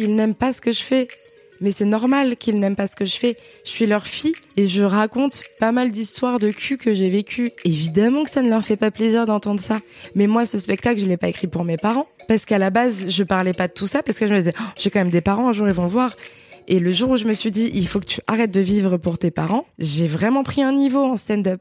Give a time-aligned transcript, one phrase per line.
[0.00, 1.08] Ils n'aiment pas ce que je fais.
[1.60, 3.36] Mais c'est normal qu'ils n'aiment pas ce que je fais.
[3.66, 7.52] Je suis leur fille et je raconte pas mal d'histoires de cul que j'ai vécues.
[7.66, 9.78] Évidemment que ça ne leur fait pas plaisir d'entendre ça.
[10.14, 12.08] Mais moi, ce spectacle, je l'ai pas écrit pour mes parents.
[12.28, 14.54] Parce qu'à la base, je parlais pas de tout ça parce que je me disais,
[14.58, 16.16] oh, j'ai quand même des parents, un jour ils vont voir.
[16.66, 18.96] Et le jour où je me suis dit, il faut que tu arrêtes de vivre
[18.96, 21.60] pour tes parents, j'ai vraiment pris un niveau en stand-up.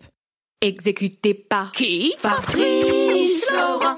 [0.61, 2.13] Exécuté par qui?
[2.19, 3.97] Fabrice Florent.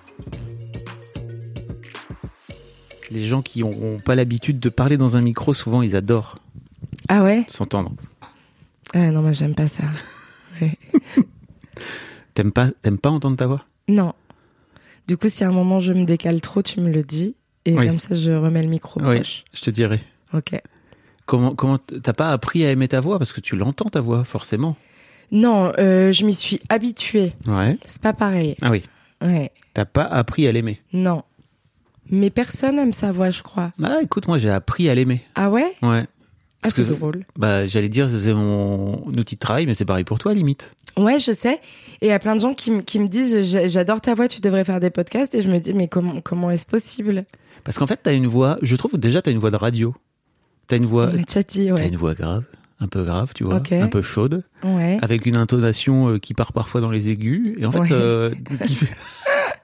[3.11, 6.35] Les gens qui n'ont pas l'habitude de parler dans un micro, souvent ils adorent
[7.09, 7.45] Ah ouais?
[7.49, 7.91] s'entendre.
[8.93, 9.83] Ah non, moi j'aime pas ça.
[10.61, 10.77] Ouais.
[12.33, 13.65] T'aimes pas, t'aimes pas entendre ta voix?
[13.89, 14.13] Non.
[15.07, 17.35] Du coup, si à un moment je me décale trop, tu me le dis.
[17.65, 17.85] Et Oui.
[17.87, 19.43] comme ça, je remets le micro Oui, proche.
[19.53, 20.01] je te dirai.
[20.33, 20.59] Ok.
[21.25, 23.17] Comment, comment t'as pas appris à aimer ta voix?
[23.19, 24.75] Parce que tu l'entends ta voix forcément.
[25.31, 27.33] Non, euh, je m'y suis habituée.
[27.47, 27.77] Ouais.
[27.85, 28.55] C'est pas pareil.
[28.61, 28.83] Ah oui.
[29.21, 29.51] Ouais.
[29.73, 30.81] T'as pas appris à l'aimer?
[30.93, 31.23] Non.
[32.11, 33.71] Mais personne aime sa voix, je crois.
[33.83, 35.21] Ah écoute, moi j'ai appris à l'aimer.
[35.35, 35.71] Ah ouais?
[35.81, 36.05] Ouais.
[36.63, 37.25] Ah, c'est drôle.
[37.37, 40.75] bah j'allais dire c'est mon outil de travail, mais c'est pareil pour toi limite.
[40.97, 41.59] Ouais, je sais.
[42.01, 44.41] Et il y a plein de gens qui, me disent J'a- J'adore ta voix, tu
[44.41, 45.33] devrais faire des podcasts.
[45.33, 47.25] Et je me dis Mais comment, comment est-ce possible?
[47.63, 49.95] Parce qu'en fait t'as une voix, je trouve déjà t'as une voix de radio.
[50.67, 51.87] T'as une voix, déjà dit, t'as ouais.
[51.87, 52.43] une voix grave,
[52.79, 54.99] un peu grave, tu vois, un peu chaude, Ouais.
[55.01, 57.87] avec une intonation euh, qui part parfois dans les aigus et en fait Ouais.
[57.91, 58.31] euh,
[58.67, 58.87] qui fait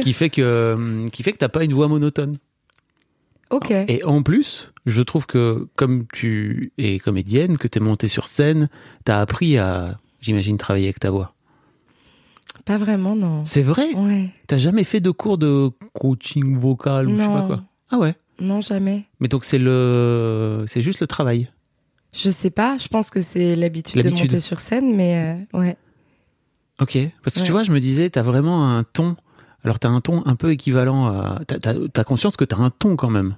[0.00, 2.36] qui fait que qui fait que t'as pas une voix monotone.
[3.50, 3.70] Ok.
[3.70, 8.26] Et en plus, je trouve que comme tu es comédienne, que tu es montée sur
[8.26, 8.68] scène,
[9.04, 11.34] tu as appris à, j'imagine, travailler avec ta voix.
[12.64, 13.44] Pas vraiment, non.
[13.44, 13.92] C'est vrai?
[13.94, 14.30] Ouais.
[14.46, 17.62] T'as jamais fait de cours de coaching vocal ou je sais pas quoi?
[17.90, 18.14] Ah ouais?
[18.40, 19.04] Non, jamais.
[19.20, 21.50] Mais donc c'est le c'est juste le travail.
[22.12, 22.78] Je sais pas.
[22.78, 25.76] Je pense que c'est l'habitude de monter sur scène, mais euh, ouais.
[26.80, 26.98] OK.
[27.22, 27.46] Parce que Ouais.
[27.46, 29.16] tu vois, je me disais t'as vraiment un ton
[29.64, 32.70] alors t'as un ton un peu équivalent à t'as t'as- t'as conscience que t'as un
[32.70, 33.36] ton quand même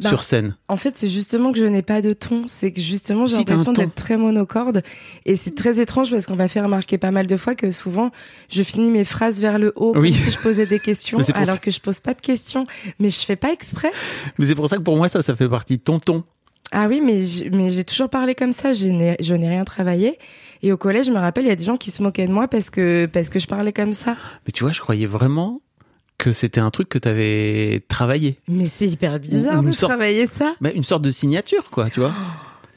[0.00, 0.56] Bah, sur scène.
[0.68, 2.44] En fait, c'est justement que je n'ai pas de ton.
[2.46, 4.82] C'est que justement, j'ai Si, l'impression d'être très monocorde.
[5.26, 8.10] Et c'est très étrange parce qu'on m'a fait remarquer pas mal de fois que souvent,
[8.50, 10.12] je finis mes phrases vers le haut Oui.
[10.12, 11.58] comme si je posais des questions, alors ça.
[11.58, 12.66] que je pose pas de questions.
[12.98, 13.90] Mais je fais pas exprès.
[14.38, 16.24] Mais c'est pour ça que pour moi ça ça fait partie de ton ton.
[16.72, 17.24] Ah oui, mais
[17.70, 18.72] j'ai toujours parlé comme ça.
[18.72, 20.18] Je n'ai je n'ai rien travaillé.
[20.62, 22.32] Et au collège, je me rappelle, il y a des gens qui se moquaient de
[22.32, 24.16] moi parce que parce que je parlais comme ça.
[24.46, 25.60] Mais tu vois, je croyais vraiment
[26.18, 28.38] que c'était un truc que t'avais travaillé.
[28.48, 30.54] Mais c'est hyper bizarre une de sorte- travailler ça.
[30.60, 32.12] Mais une sorte de signature quoi, tu vois.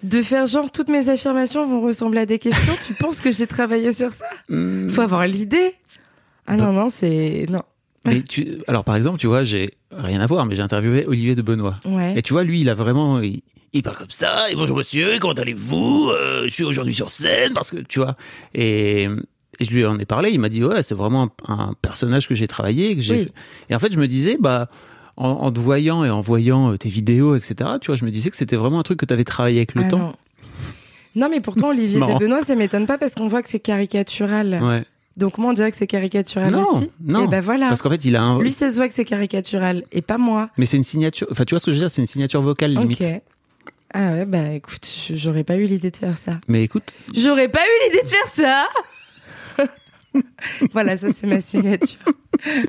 [0.04, 2.74] De faire genre toutes mes affirmations vont ressembler à des questions.
[2.86, 4.26] tu penses que j'ai travaillé sur ça?
[4.50, 4.88] Hmm.
[4.88, 5.74] Faut avoir l'idée.
[6.46, 7.48] Ah non, non, c'est.
[7.50, 7.64] Non.
[8.06, 11.36] Mais tu, alors par exemple, tu vois, j'ai rien à voir, mais j'ai interviewé Olivier
[11.36, 11.76] de Benoît.
[11.86, 12.14] Ouais.
[12.18, 13.42] Et tu vois, lui, il a vraiment, il,
[13.74, 14.50] il parle comme ça.
[14.52, 18.16] Et bonjour monsieur, comment allez-vous Euh, Je suis aujourd'hui sur scène parce que tu vois.
[18.54, 19.04] Et,
[19.60, 20.32] et je lui en ai parlé.
[20.32, 22.96] Il m'a dit ouais, c'est vraiment un, un personnage que j'ai travaillé.
[22.96, 23.16] Que j'ai.
[23.16, 23.24] Oui.
[23.26, 23.34] fait.
[23.70, 24.68] Et en fait, je me disais bah.
[25.18, 28.12] En, en te voyant et en voyant euh, tes vidéos, etc., tu vois, je me
[28.12, 29.98] disais que c'était vraiment un truc que tu avais travaillé avec le Ah temps.
[29.98, 30.14] Non.
[31.16, 34.60] Non, mais pourtant, Olivier de Benoît, ça m'étonne pas parce qu'on voit que c'est caricatural.
[34.62, 34.84] Ouais.
[35.18, 36.90] Donc, moi, on dirait que c'est caricatural Non, aussi.
[37.02, 37.26] non.
[37.26, 37.68] Et ben voilà.
[37.70, 38.40] Parce qu'en fait, il a un.
[38.42, 40.50] Lui, ça se voit que c'est caricatural et pas moi.
[40.58, 41.28] Mais c'est une signature.
[41.32, 43.02] Enfin, tu vois ce que je veux dire C'est une signature vocale limite.
[43.02, 43.22] Ok.
[43.94, 46.34] Ah ouais, bah écoute, j'aurais pas eu l'idée de faire ça.
[46.50, 49.64] Mais écoute, J'aurais pas eu l'idée de faire ça
[50.74, 52.00] Voilà, ça c'est ma signature.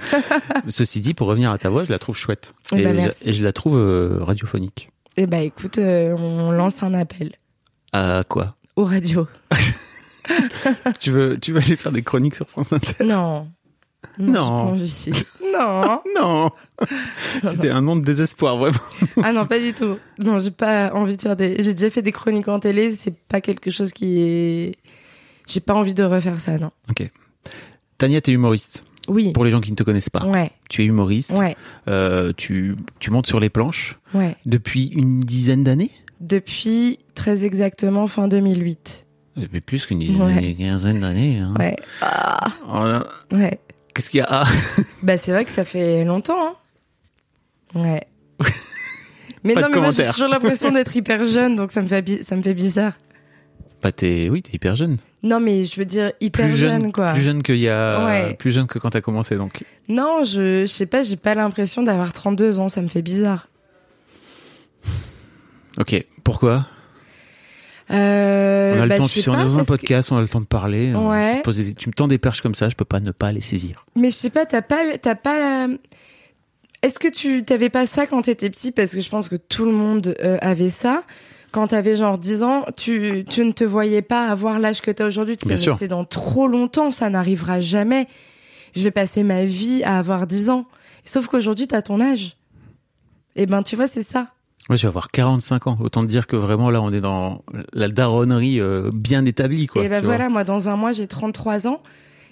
[0.68, 2.54] Ceci dit, pour revenir à ta voix, je la trouve chouette.
[2.72, 3.28] Eh et, ben, je, merci.
[3.28, 4.90] et je la trouve euh, radiophonique.
[5.16, 7.32] Et bah écoute, euh, on lance un appel
[7.92, 8.54] À quoi?
[8.76, 9.26] Aux radios.
[11.00, 13.04] tu veux, tu veux aller faire des chroniques sur France Inter?
[13.04, 13.48] Non.
[14.18, 14.76] Non.
[15.58, 16.02] Non.
[16.14, 16.50] Non
[17.44, 18.76] C'était un nom de désespoir, vraiment.
[19.22, 19.96] Ah non, pas du tout.
[20.18, 21.62] Non, j'ai pas envie de faire des.
[21.62, 22.90] J'ai déjà fait des chroniques en télé.
[22.90, 24.76] C'est pas quelque chose qui est.
[25.46, 26.70] J'ai pas envie de refaire ça, non.
[26.90, 27.10] Ok.
[27.96, 28.84] Tania, t'es humoriste.
[29.08, 29.32] Oui.
[29.32, 31.30] Pour les gens qui ne te connaissent pas, Ouais, tu es humoriste.
[31.30, 31.56] ouais,
[31.88, 34.36] Euh, tu, tu montes sur les planches ouais.
[34.44, 35.92] depuis une dizaine d'années?
[36.20, 39.05] Depuis très exactement fin 2008.
[39.36, 40.54] Mais plus qu'une Ouais.
[40.58, 41.38] quinzaine d'années.
[41.40, 41.52] hein.
[41.58, 41.76] Ouais.
[42.00, 42.40] Ah.
[42.66, 43.06] Là.
[43.32, 43.58] Ouais.
[43.94, 44.26] Qu'est-ce qu'il y a?
[44.30, 44.44] Ah,
[45.02, 46.54] Bah, c'est vrai que ça fait longtemps, hein.
[47.74, 48.06] Ouais.
[49.44, 52.22] Mais Pas non, mais moi, j'ai toujours l'impression d'être hyper jeune, donc ça me fait,
[52.24, 52.94] ça me fait bizarre.
[53.82, 54.96] Bah t'es, oui, t'es hyper jeune.
[55.22, 57.12] Non, mais je veux dire hyper plus jeune, quoi.
[57.12, 58.34] Plus jeune qu'il y a, Ouais.
[58.34, 59.62] plus jeune que quand t'as commencé, donc.
[59.88, 63.46] Non, je, je sais pas, j'ai pas l'impression d'avoir 32 ans, ça me fait bizarre.
[65.78, 66.04] Ok.
[66.24, 66.66] Pourquoi?
[67.90, 69.06] Euh, On a le bah, temps.
[69.06, 70.46] je Tu sais sais, on est dans un que- podcast, on a le temps de
[70.46, 70.92] parler.
[70.94, 71.42] Ouais.
[71.44, 73.86] tu, des- me tends des perches comme ça, je peux pas ne pas les saisir.
[73.94, 75.68] Mais je sais pas, t'as pas, t'as pas la...
[76.82, 78.70] Est-ce que tu t'avais pas ça quand t'étais petit?
[78.72, 81.04] Parce que je pense que tout le monde euh, avait ça.
[81.52, 85.06] Quand t'avais genre 10 ans, tu, tu ne te voyais pas avoir l'âge que t'as
[85.06, 85.36] aujourd'hui.
[85.36, 88.06] Tu sais, c'est dans trop longtemps, ça n'arrivera jamais.
[88.74, 90.66] Je vais passer ma vie à avoir 10 ans.
[91.04, 92.36] Sauf qu'aujourd'hui, t'as ton âge.
[93.36, 94.28] Et ben, tu vois, c'est ça.
[94.68, 95.76] Moi, je vais avoir 45 ans.
[95.80, 97.42] Autant te dire que vraiment, là, on est dans
[97.72, 99.84] la daronnerie euh, bien établie, quoi.
[99.84, 100.16] et ben tu vois.
[100.16, 101.80] voilà, moi, dans un mois, j'ai 33 ans.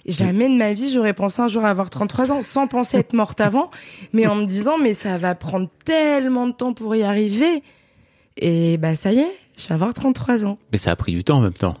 [0.05, 3.41] Jamais de ma vie, j'aurais pensé un jour avoir 33 ans, sans penser être morte
[3.41, 3.71] avant,
[4.13, 7.63] mais en me disant, mais ça va prendre tellement de temps pour y arriver.
[8.37, 10.59] Et bah, ça y est, je vais avoir 33 ans.
[10.71, 11.73] Mais ça a pris du temps en même temps.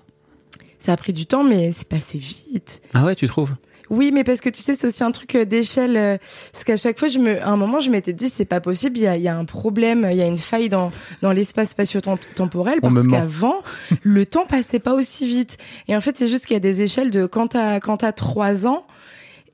[0.79, 2.81] Ça a pris du temps, mais c'est passé vite.
[2.95, 3.53] Ah ouais, tu trouves?
[3.89, 5.95] Oui, mais parce que tu sais, c'est aussi un truc euh, d'échelle.
[5.97, 6.17] euh,
[6.51, 8.97] Parce qu'à chaque fois, je me, à un moment, je m'étais dit, c'est pas possible.
[8.97, 10.91] Il y a, y a un problème, il y a une faille dans
[11.21, 13.55] dans l'espace spatio-temporel parce qu'avant,
[14.03, 15.57] le temps passait pas aussi vite.
[15.87, 18.11] Et en fait, c'est juste qu'il y a des échelles de quand t'as quand t'as
[18.11, 18.85] trois ans.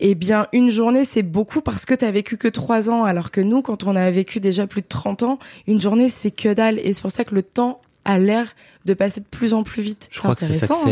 [0.04, 3.40] Eh bien, une journée, c'est beaucoup parce que t'as vécu que trois ans, alors que
[3.40, 5.38] nous, quand on a vécu déjà plus de 30 ans,
[5.68, 6.80] une journée, c'est que dalle.
[6.80, 8.56] Et c'est pour ça que le temps a l'air
[8.86, 10.08] de passer de plus en plus vite.
[10.10, 10.86] Je C'est crois que ça intéressant, hein.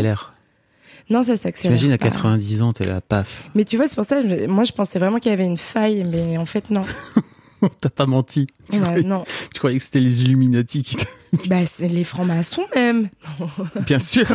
[1.10, 1.76] Non, ça s'accélère.
[1.76, 2.08] T'imagines à pas.
[2.10, 3.48] 90 ans, t'es là, paf.
[3.54, 6.04] Mais tu vois, c'est pour ça, moi, je pensais vraiment qu'il y avait une faille,
[6.10, 6.84] mais en fait, non.
[7.80, 8.46] T'as pas menti.
[8.70, 9.24] Tu, Ouais, croyais, non.
[9.52, 10.96] tu croyais que c'était les Illuminati qui.
[11.48, 13.08] Bah, c'est les francs-maçons même.
[13.86, 14.26] Bien sûr.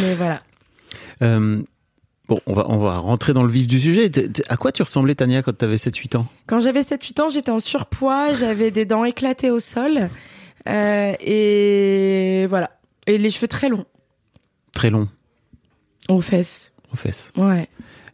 [0.00, 0.42] Mais voilà.
[1.22, 1.62] Euh,
[2.28, 4.10] bon, on va, on va rentrer dans le vif du sujet.
[4.48, 6.26] À quoi tu ressemblais, Tania, quand t'avais 7-8 ans?
[6.46, 10.08] Quand j'avais 7-8 ans, j'étais en surpoids, j'avais des dents éclatées au sol.
[10.68, 12.70] euh, et voilà.
[13.06, 13.84] Et les cheveux très longs.
[14.72, 15.08] Très long,
[16.08, 16.72] Aux fesses.
[16.92, 17.30] aux fesses.
[17.36, 17.68] Ouais.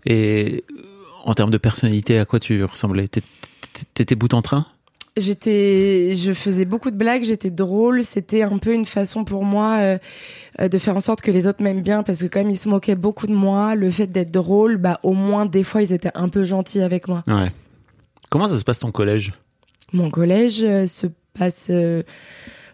[0.06, 0.82] Et euh,
[1.24, 3.08] en termes de personnalité, à quoi tu ressemblais?
[3.08, 4.66] T'é- t'é- T'étais bout en train?
[5.16, 8.04] J'étais, je faisais beaucoup de blagues, j'étais drôle.
[8.04, 9.98] C'était un peu une façon pour moi euh,
[10.60, 12.68] euh, de faire en sorte que les autres m'aiment bien parce que comme ils se
[12.68, 16.12] moquaient beaucoup de moi, le fait d'être drôle, bah au moins des fois ils étaient
[16.14, 17.22] un peu gentils avec moi.
[17.26, 17.50] Ouais.
[18.30, 19.32] Comment ça se passe ton collège?
[19.92, 22.02] Mon collège euh, se passe euh,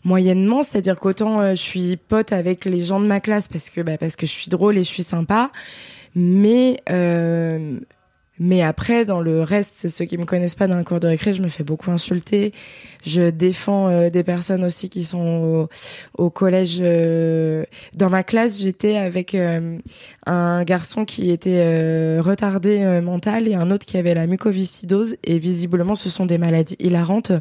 [0.07, 3.81] moyennement, c'est-à-dire qu'autant euh, je suis pote avec les gens de ma classe parce que
[3.81, 5.51] bah, parce que je suis drôle et je suis sympa,
[6.15, 7.79] mais euh,
[8.39, 11.33] mais après dans le reste, ceux qui me connaissent pas dans le cours de récré,
[11.35, 12.53] je me fais beaucoup insulter.
[13.05, 15.69] Je défends euh, des personnes aussi qui sont
[16.17, 16.79] au, au collège.
[16.81, 19.79] euh, Dans ma classe, j'étais avec euh,
[20.27, 25.95] un garçon qui était retardé mental et un autre qui avait la mucoviscidose et visiblement
[25.95, 27.33] ce sont des maladies hilarantes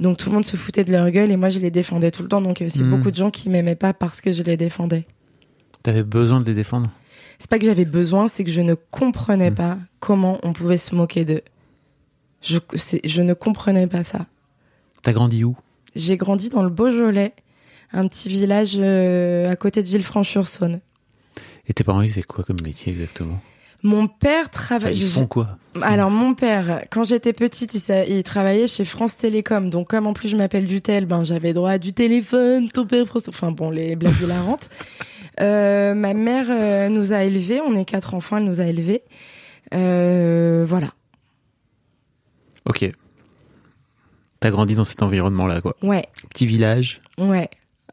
[0.00, 2.22] donc tout le monde se foutait de leur gueule et moi je les défendais tout
[2.22, 2.90] le temps donc il y a aussi Mhm.
[2.90, 5.04] beaucoup de gens qui m'aimaient pas parce que je les défendais
[5.82, 6.90] T'avais besoin de les défendre?
[7.44, 9.54] C'est pas que j'avais besoin c'est que je ne comprenais Mhm.
[9.54, 11.42] pas comment on pouvait se moquer d'eux
[12.40, 14.26] je, ne comprenais pas ça
[15.02, 15.54] T'as grandi où?
[15.94, 17.34] J'ai grandi dans le Beaujolais
[17.92, 20.80] un petit village euh, à côté de Villefranche-sur-Saône
[21.68, 23.38] Et tes parents, ils faisaient quoi comme métier exactement?
[23.82, 25.58] Mon père Enfin, travaille Ils font quoi?
[25.82, 27.74] Alors mon père, quand j'étais petite,
[28.08, 29.68] il, travaillait chez France Télécom.
[29.68, 33.04] Donc comme en plus je m'appelle Dutel, ben j'avais droit à du téléphone, ton père
[33.04, 33.24] France.
[33.28, 34.70] Enfin bon, les blagues hilarantes.
[35.40, 37.60] Euh, ma mère euh, nous a élevés.
[37.60, 39.02] On est quatre enfants, elle nous a élevés.
[39.74, 40.88] Euh, voilà.
[42.66, 42.90] Ok.
[44.40, 45.76] T'as grandi dans cet environnement-là, quoi.
[45.82, 47.48] Ouais, Petit village, ouais,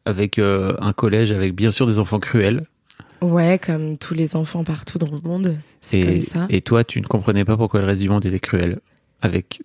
[0.05, 2.65] avec un collège, avec bien sûr des enfants cruels.
[3.21, 5.57] ouais, comme tous les enfants partout dans le monde.
[5.79, 6.48] C'est comme ça.
[6.50, 8.79] et toi, tu ne comprenais pas pourquoi le reste du monde était cruel
[9.21, 9.62] avec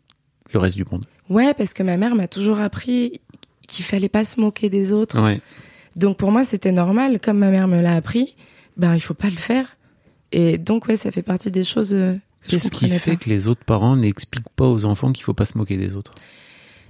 [0.52, 1.04] le reste du monde.
[1.28, 3.20] Ouais, parce que ma mère m'a toujours appris
[3.66, 5.20] qu'il fallait pas se moquer des autres.
[5.20, 5.40] Ouais.
[5.96, 7.18] Donc pour moi, c'était normal.
[7.20, 8.36] Comme ma mère me l'a appris,
[8.76, 9.76] ben il faut pas le faire.
[10.32, 12.12] Et donc ouais, ça fait partie des choses euh,
[12.42, 13.16] que je Qu'est-ce qui fait pas.
[13.16, 16.12] que les autres parents n'expliquent pas aux enfants qu'il faut pas se moquer des autres?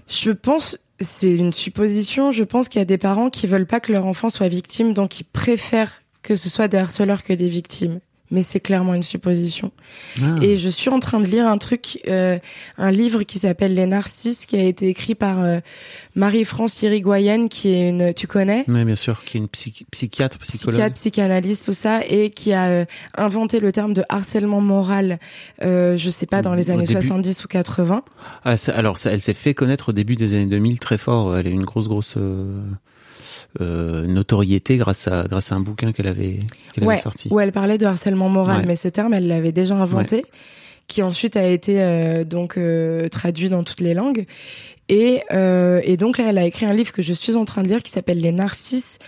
[0.09, 2.33] Je pense, c'est une supposition.
[2.33, 4.93] Je pense qu'il y a des parents qui veulent pas que leur enfant soit victime,
[4.93, 8.01] donc ils préfèrent que ce soit des harceleurs que des victimes.
[8.31, 9.71] Mais c'est clairement une supposition.
[10.23, 10.37] Ah.
[10.43, 12.39] Et je suis en train de lire un truc, euh,
[12.79, 15.61] un livre qui s'appelle Les Narcisses, qui a été écrit par euh,
[16.15, 18.65] Marie-France Irigoyen, qui est une, tu connais?
[18.69, 20.73] Oui, bien sûr, qui est une psy- psychiatre, psychologue.
[20.75, 22.85] psychiatre, psychanalyste, tout ça, et qui a euh,
[23.17, 25.19] inventé le terme de harcèlement moral,
[25.63, 27.01] je sais pas, dans les Au années début.
[27.03, 28.03] 70 ou 80.
[28.45, 31.37] Ah, ça- alors, ça, elle s'est fait connaître au début des années 2000 très fort.
[31.37, 32.17] Elle a eu une grosse, grosse
[33.61, 36.41] euh, notoriété grâce à, grâce à un bouquin qu'elle avait,
[36.73, 37.29] qu'elle Ouais, avait sorti.
[37.31, 38.67] où elle parlait de harcèlement moral, Ouais.
[38.67, 40.25] mais ce terme, elle l'avait déjà inventé,
[40.89, 44.25] qui ensuite a été euh, donc euh, traduit dans toutes les langues.
[44.89, 47.69] Et, et donc là, elle a écrit un livre que je suis en train de
[47.69, 48.99] lire qui s'appelle Les Narcisses,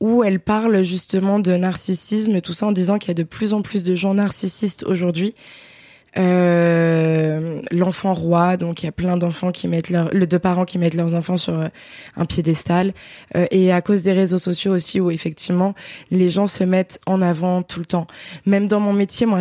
[0.00, 3.24] où elle parle justement de narcissisme et tout ça en disant qu'il y a de
[3.24, 5.34] plus en plus de gens narcissistes aujourd'hui.
[6.16, 10.64] Euh, l'enfant roi, donc il y a plein d'enfants qui mettent leur, le de parents
[10.64, 11.68] qui mettent leurs enfants sur euh,
[12.16, 12.94] un piédestal,
[13.36, 15.74] Euh, et à cause des réseaux sociaux aussi où effectivement
[16.10, 18.06] les gens se mettent en avant tout le temps.
[18.46, 19.40] Même dans mon métier, moi,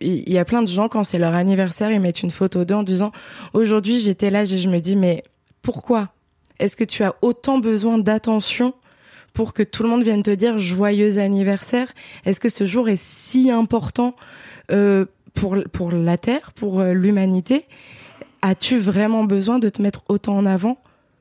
[0.00, 2.74] il y a plein de gens quand c'est leur anniversaire, ils mettent une photo d'eux
[2.74, 3.10] en disant
[3.54, 5.22] aujourd'hui j'étais là, et je me dis mais
[5.62, 6.10] pourquoi
[6.58, 8.74] Est-ce que tu as autant besoin d'attention
[9.32, 11.88] pour que tout le monde vienne te dire joyeux anniversaire?
[12.26, 14.14] Est-ce que ce jour est si important
[14.70, 17.66] euh, pour pour la terre, pour euh, l'humanité
[18.44, 20.76] As-tu vraiment besoin de te mettre autant en avant?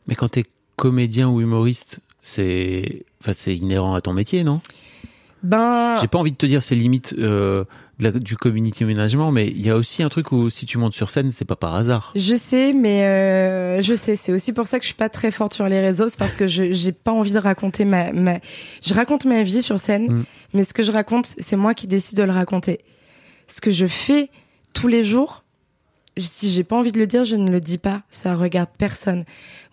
[0.08, 0.44] Mais quand t'es
[0.75, 4.60] comédien ou humoriste, c'est, enfin, c'est inhérent à ton métier, non?
[5.44, 7.63] Ben J'ai pas envie de te dire c'est limite euh,
[8.00, 11.10] du community management, mais il y a aussi un truc où si tu montes sur
[11.12, 12.12] scène, c'est pas par hasard.
[12.15, 14.15] Je sais, mais euh, je sais.
[14.15, 16.36] C'est aussi pour ça que je suis pas très forte sur les réseaux, c'est parce
[16.36, 18.39] que je j'ai pas envie de raconter ma, ma.
[18.84, 20.24] Je raconte ma vie sur scène, Mm.
[20.53, 22.80] mais ce que je raconte, c'est moi qui décide de le raconter.
[23.51, 24.29] Ce que je fais
[24.74, 25.43] tous les jours,
[26.17, 28.03] si j'ai pas envie de le dire, je ne le dis pas.
[28.10, 29.25] Ça regarde personne.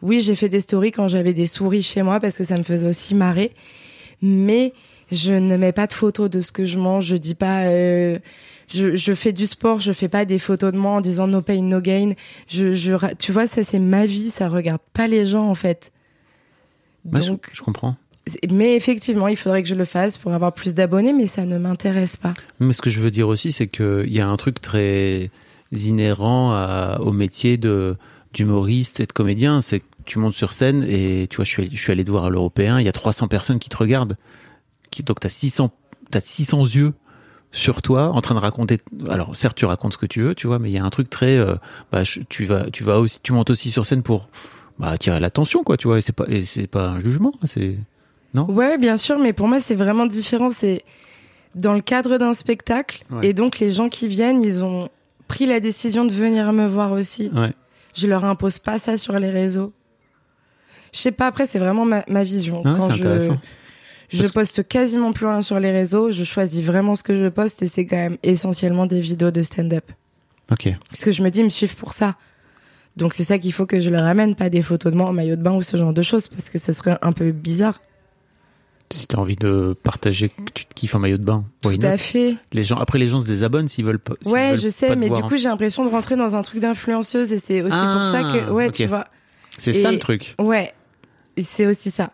[0.02, 2.62] Oui, j'ai fait des stories quand j'avais des souris chez moi parce que ça me
[2.62, 3.52] faisait aussi marrer,
[4.23, 4.73] mais
[5.12, 7.06] je ne mets pas de photos de ce que je mange.
[7.06, 7.66] Je dis pas.
[7.66, 8.18] euh,
[8.68, 11.40] je, je fais du sport, je fais pas des photos de moi en disant no
[11.40, 12.12] pain no gain.
[12.49, 15.92] Je, tu vois, ça c'est ma vie, ça regarde pas les gens en fait.
[17.12, 17.97] Je- Donc, je, comprends.
[18.50, 21.58] Mais effectivement, il faudrait que je le fasse pour avoir plus d'abonnés, mais ça ne
[21.58, 22.35] m'intéresse pas.
[22.61, 25.30] Mais ce que je veux dire aussi, c'est qu'il y a un truc très
[25.73, 27.58] inhérent au métier
[28.32, 31.92] d'humoriste et de comédien, c'est que tu montes sur scène et tu vois, je suis,
[31.92, 34.16] allé- te voir à l'européen, il y a 300 personnes qui te regardent,
[35.04, 35.70] donc t'as 600,
[36.11, 36.92] t'as 600 yeux
[37.52, 38.78] sur toi en train de raconter.
[39.08, 40.90] Alors certes, tu racontes ce que tu veux, tu vois, mais il y a un
[40.90, 41.54] truc très, euh,
[41.92, 44.28] bah, tu vas, tu montes aussi sur scène pour
[44.78, 47.78] bah, attirer l'attention, quoi, tu vois, et c'est pas, c'est pas un jugement, c'est
[48.35, 50.50] Ouais, bien sûr, mais pour moi, c'est vraiment différent.
[50.50, 50.82] C'est
[51.54, 53.28] dans le cadre d'un spectacle, Ouais.
[53.28, 54.88] et donc les gens qui viennent, ils ont
[55.28, 57.30] pris la décision de venir me voir aussi.
[57.35, 57.52] ouais.
[57.94, 59.73] Je leur impose pas ça sur les réseaux.
[60.94, 62.62] Je sais pas, après, c'est vraiment ma, ma vision.
[62.64, 67.02] Ah Quand je, Parce poste quasiment plus rien sur les réseaux, je choisis vraiment ce
[67.02, 69.85] que je poste et c'est quand même essentiellement des vidéos de stand-up.
[70.52, 70.68] Ok.
[70.88, 72.14] Parce que je me dis, ils me suivent pour ça.
[72.97, 75.12] Donc c'est ça qu'il faut que je leur ramène, pas des photos de moi en
[75.12, 77.80] maillot de bain ou ce genre de choses, parce que ce serait un peu bizarre.
[78.90, 81.97] Si t'as envie de partager que tu te kiffes en maillot de bain, Tout à
[81.97, 82.37] fait.
[82.52, 84.14] Les gens, après, les gens se désabonnent s'ils veulent pas.
[84.25, 87.33] Ouais, veulent je sais, mais du coup, j'ai l'impression de rentrer dans un truc d'influenceuse
[87.33, 89.04] et c'est aussi pour ça Ah, que, ouais, tu vois.
[89.59, 90.35] c'est ça le truc.
[90.38, 90.73] Ouais,
[91.42, 92.11] c'est aussi ça.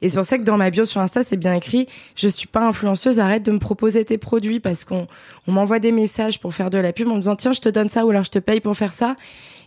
[0.00, 2.46] Et c'est pour ça que dans ma bio sur Insta, c'est bien écrit Je suis
[2.46, 5.08] pas influenceuse, arrête de me proposer tes produits parce qu'on
[5.48, 7.68] on m'envoie des messages pour faire de la pub en me disant Tiens, je te
[7.68, 9.16] donne ça ou alors je te paye pour faire ça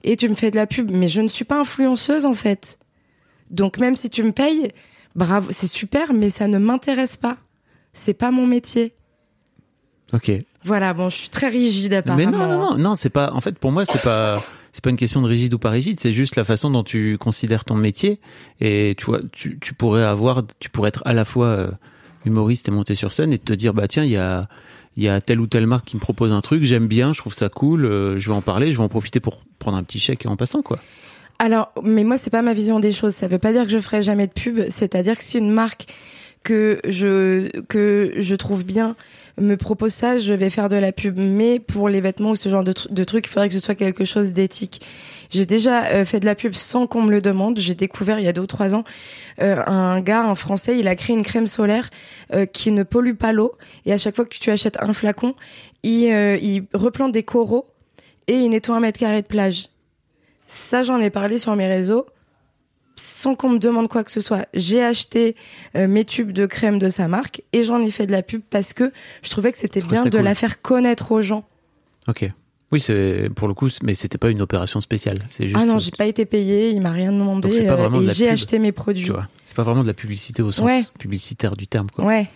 [0.06, 0.89] et tu me fais de la pub.
[0.89, 2.77] Mais je ne suis pas influenceuse en fait.
[3.50, 4.70] Donc même si tu me payes,
[5.15, 7.38] bravo, c'est super, mais ça ne m'intéresse pas.
[7.94, 8.94] C'est pas mon métier.
[10.13, 10.32] Ok.
[10.63, 12.32] Voilà, bon, je suis très rigide apparemment.
[12.32, 13.32] Mais non, non, non, non, c'est pas.
[13.34, 14.44] En fait, pour moi, c'est pas.
[14.74, 17.18] C'est pas une question de rigide ou pas rigide, c'est juste la façon dont tu
[17.18, 18.22] considères ton métier.
[18.62, 21.72] Et tu vois, tu, tu pourrais avoir, tu pourrais être à la fois euh,
[22.24, 24.48] humoriste et monter sur scène et te dire, bah tiens, il y a,
[24.96, 27.20] il y a telle ou telle marque qui me propose un truc, j'aime bien, je
[27.20, 29.84] trouve ça cool, euh, je vais en parler, je vais en profiter pour prendre un
[29.84, 30.80] petit chèque en passant, quoi.
[31.44, 33.16] Alors, mais moi, c'est pas ma vision des choses.
[33.16, 34.60] Ça veut pas dire que je ferai jamais de pub.
[34.70, 35.88] C'est-à-dire que si une marque
[36.44, 38.96] que je que je trouve bien
[39.40, 41.18] me propose ça, je vais faire de la pub.
[41.18, 43.60] Mais pour les vêtements ou ce genre de, tru- de trucs, il faudrait que ce
[43.60, 44.86] soit quelque chose d'éthique.
[45.32, 47.58] J'ai déjà euh, fait de la pub sans qu'on me le demande.
[47.58, 48.84] J'ai découvert il y a deux ou trois ans
[49.42, 51.90] euh, un gars, un Français, il a créé une crème solaire
[52.36, 53.54] euh, qui ne pollue pas l'eau.
[53.88, 55.34] Et à chaque fois que tu achètes un flacon,
[55.82, 57.66] il, il replante des coraux
[58.28, 59.71] et il nettoie un mètre carré de plage.
[60.53, 62.05] Ça, j'en ai parlé sur mes réseaux
[62.98, 64.48] sans qu'on me demande quoi que ce soit.
[64.53, 65.36] J'ai acheté
[65.77, 68.41] euh, mes tubes de crème de sa marque et j'en ai fait de la pub
[68.50, 68.91] parce que
[69.24, 70.22] je trouvais que c'était bien de cool.
[70.22, 71.46] la faire connaître aux gens.
[72.08, 72.29] Ok.
[72.72, 75.17] Oui, c'est pour le coup, mais c'était pas une opération spéciale.
[75.29, 75.58] C'est juste.
[75.60, 78.10] ah non, j'ai pas été payée, il m'a rien demandé Donc pas euh, vraiment de
[78.10, 79.10] et j'ai acheté mes produits.
[79.46, 80.84] C'est pas vraiment de la publicité au sens Ouais.
[81.00, 82.05] publicitaire du terme, quoi.
[82.05, 82.29] Ouais.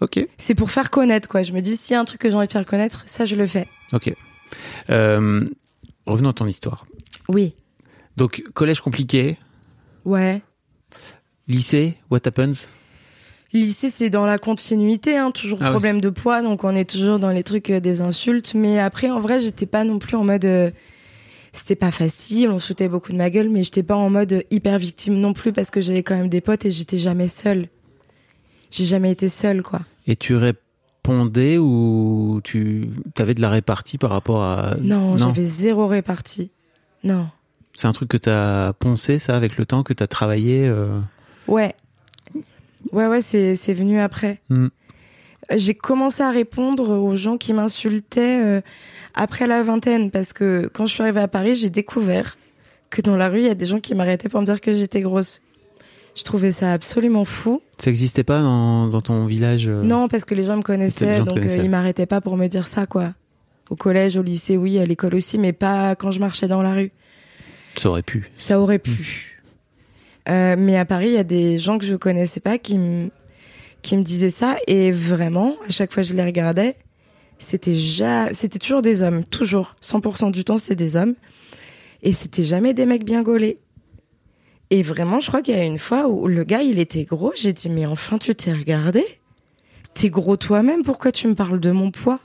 [0.00, 0.26] Ok.
[0.38, 1.42] C'est pour faire connaître, quoi.
[1.44, 3.24] Je me dis, s'il y a un truc que j'ai envie de faire connaître, ça,
[3.24, 3.68] je le fais.
[3.92, 4.12] Ok.
[4.90, 5.48] Euh,
[6.06, 6.84] revenons à ton histoire.
[7.28, 7.54] Oui.
[8.16, 9.38] Donc, collège compliqué,
[10.04, 10.42] Ouais.
[11.48, 12.68] lycée, what happens?
[13.52, 15.70] Lycée, c'est dans la continuité, hein, toujours Ah ouais.
[15.70, 18.54] problème de poids, donc on est toujours dans les trucs euh, des insultes.
[18.54, 20.44] Mais après, en vrai, j'étais pas non plus en mode.
[20.44, 20.70] euh,
[21.52, 24.32] c'était pas facile, on se foutait beaucoup de ma gueule, mais j'étais pas en mode
[24.32, 27.28] euh, hyper victime non plus parce que j'avais quand même des potes et j'étais jamais
[27.28, 27.68] seule.
[28.72, 29.82] J'ai jamais été seule, quoi.
[30.08, 34.74] Et tu répondais ou tu avais de la répartie par rapport à...
[34.80, 36.50] Non, j'avais zéro répartie.
[37.04, 37.28] Non.
[37.74, 40.98] C'est un truc que t'as poncé, ça, avec le temps, que t'as travaillé euh,
[41.46, 41.74] Ouais.
[42.92, 44.40] Ouais, ouais, c'est, c'est venu après.
[44.48, 44.68] Hmm.
[45.54, 48.60] J'ai commencé à répondre aux gens qui m'insultaient euh,
[49.14, 52.38] après la vingtaine parce que quand je suis arrivée à Paris, j'ai découvert
[52.90, 54.72] que dans la rue, il y a des gens qui m'arrêtaient pour me dire que
[54.72, 55.42] j'étais grosse.
[56.14, 57.60] Je trouvais ça absolument fou.
[57.78, 61.18] Ça existait pas dans, dans ton village euh, Non, parce que les gens me connaissaient,
[61.18, 61.64] gens donc connaissaient.
[61.64, 63.14] ils m'arrêtaient pas pour me dire ça, quoi.
[63.70, 66.74] Au collège, au lycée, oui, à l'école aussi, mais pas quand je marchais dans la
[66.74, 66.92] rue.
[67.78, 68.30] Ça aurait pu.
[68.38, 69.40] Ça aurait pu.
[70.28, 73.10] Euh, mais à Paris, il y a des gens que je connaissais pas qui me
[73.82, 74.56] qui me disaient ça.
[74.66, 76.74] Et vraiment, à chaque fois que je les regardais,
[77.38, 78.32] c'était ja...
[78.32, 79.76] c'était toujours des hommes, toujours.
[79.82, 81.14] 100% du temps c'était des hommes.
[82.02, 83.58] Et c'était jamais des mecs bien gaulés.
[84.70, 87.32] Et vraiment, je crois qu'il y a une fois où le gars, il était gros,
[87.36, 89.04] j'ai dit mais enfin tu t'es regardé.
[89.92, 92.18] T'es gros toi-même, pourquoi tu me parles de mon poids?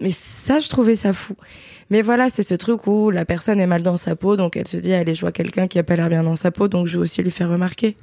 [0.00, 1.34] Mais ça, je trouvais ça fou.
[1.90, 4.68] Mais voilà, c'est ce truc où la personne est mal dans sa peau, donc elle
[4.68, 6.86] se dit, allez, je vois quelqu'un qui a pas l'air bien dans sa peau, donc
[6.86, 7.96] je vais aussi lui faire remarquer.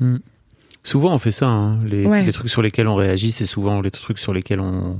[0.83, 1.47] Souvent, on fait ça.
[1.47, 1.79] hein.
[1.85, 2.23] Les, Ouais.
[2.23, 4.99] les trucs sur lesquels on réagit, c'est souvent les trucs sur lesquels on,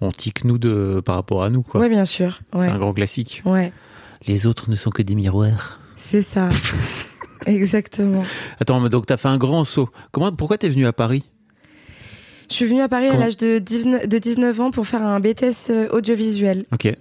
[0.00, 1.64] on tique nous de, par rapport à nous.
[1.74, 2.40] Ouais, bien sûr.
[2.54, 2.66] Ouais.
[2.66, 3.42] C'est un grand classique.
[3.44, 3.72] Ouais,
[4.26, 5.80] Les autres ne sont que des miroirs.
[5.96, 6.48] c'est ça.
[7.46, 8.24] Exactement.
[8.60, 9.88] Attends, mais donc t'as fait un grand saut.
[10.12, 11.24] Comment, pourquoi t'es venu à Paris?
[12.52, 15.20] Je suis venue à Paris à l'âge de 19, de 19 ans pour faire un
[15.20, 16.66] BTS euh, audiovisuel.
[16.70, 16.94] Ok.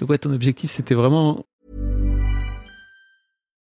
[0.00, 1.44] Donc ouais, ton objectif, c'était vraiment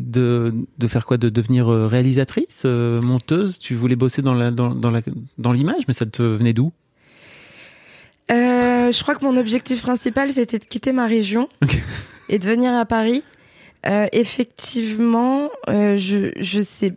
[0.00, 1.16] De, de faire quoi?
[1.16, 3.58] De devenir euh, réalisatrice, euh, monteuse?
[3.58, 5.02] Tu voulais bosser dans la dans, dans la
[5.38, 6.72] dans l'image, mais ça te venait d'où?
[8.30, 11.48] Euh, je crois que mon objectif principal, c'était de quitter ma région
[12.28, 13.22] et de venir à Paris.
[13.86, 16.92] Euh, effectivement, euh, je je sais,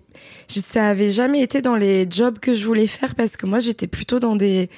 [0.54, 3.60] je, ça avait jamais été dans les jobs que je voulais faire parce que moi
[3.60, 4.70] j'étais plutôt dans des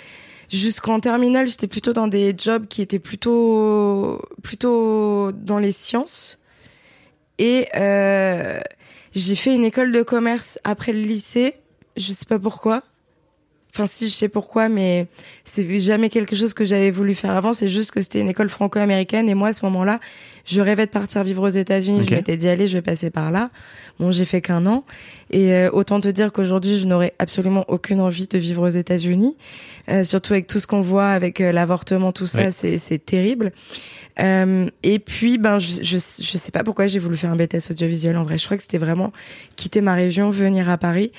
[0.52, 6.40] jusqu'en terminale, j'étais plutôt dans des jobs qui étaient plutôt plutôt dans les sciences
[7.38, 8.60] et euh,
[9.14, 11.56] j'ai fait une école de commerce après le lycée.
[11.98, 12.84] Je sais pas pourquoi.
[13.74, 15.08] Enfin, si, je sais pourquoi, mais
[15.44, 17.52] c'est jamais quelque chose que j'avais voulu faire avant.
[17.52, 19.28] C'est juste que c'était une école franco-américaine.
[19.28, 20.00] Et moi, à ce moment-là,
[20.46, 22.02] je rêvais de partir vivre aux États-Unis.
[22.02, 22.10] Ok.
[22.10, 23.50] Je m'étais dit, allez, je vais passer par là.
[24.00, 24.84] Bon, j'ai fait qu'un an.
[25.32, 29.36] Et euh, autant te dire qu'aujourd'hui, je n'aurais absolument aucune envie de vivre aux États-Unis.
[29.90, 32.50] Euh, surtout avec tout ce qu'on voit, avec euh, l'avortement, tout ça, Ouais.
[32.52, 33.52] c'est c'est terrible.
[34.20, 37.72] Euh, et puis, ben, je, je, je sais pas pourquoi j'ai voulu faire un BTS
[37.72, 38.16] audiovisuel.
[38.18, 39.12] En vrai, je crois que c'était vraiment
[39.58, 41.12] quitter ma région, venir à Paris.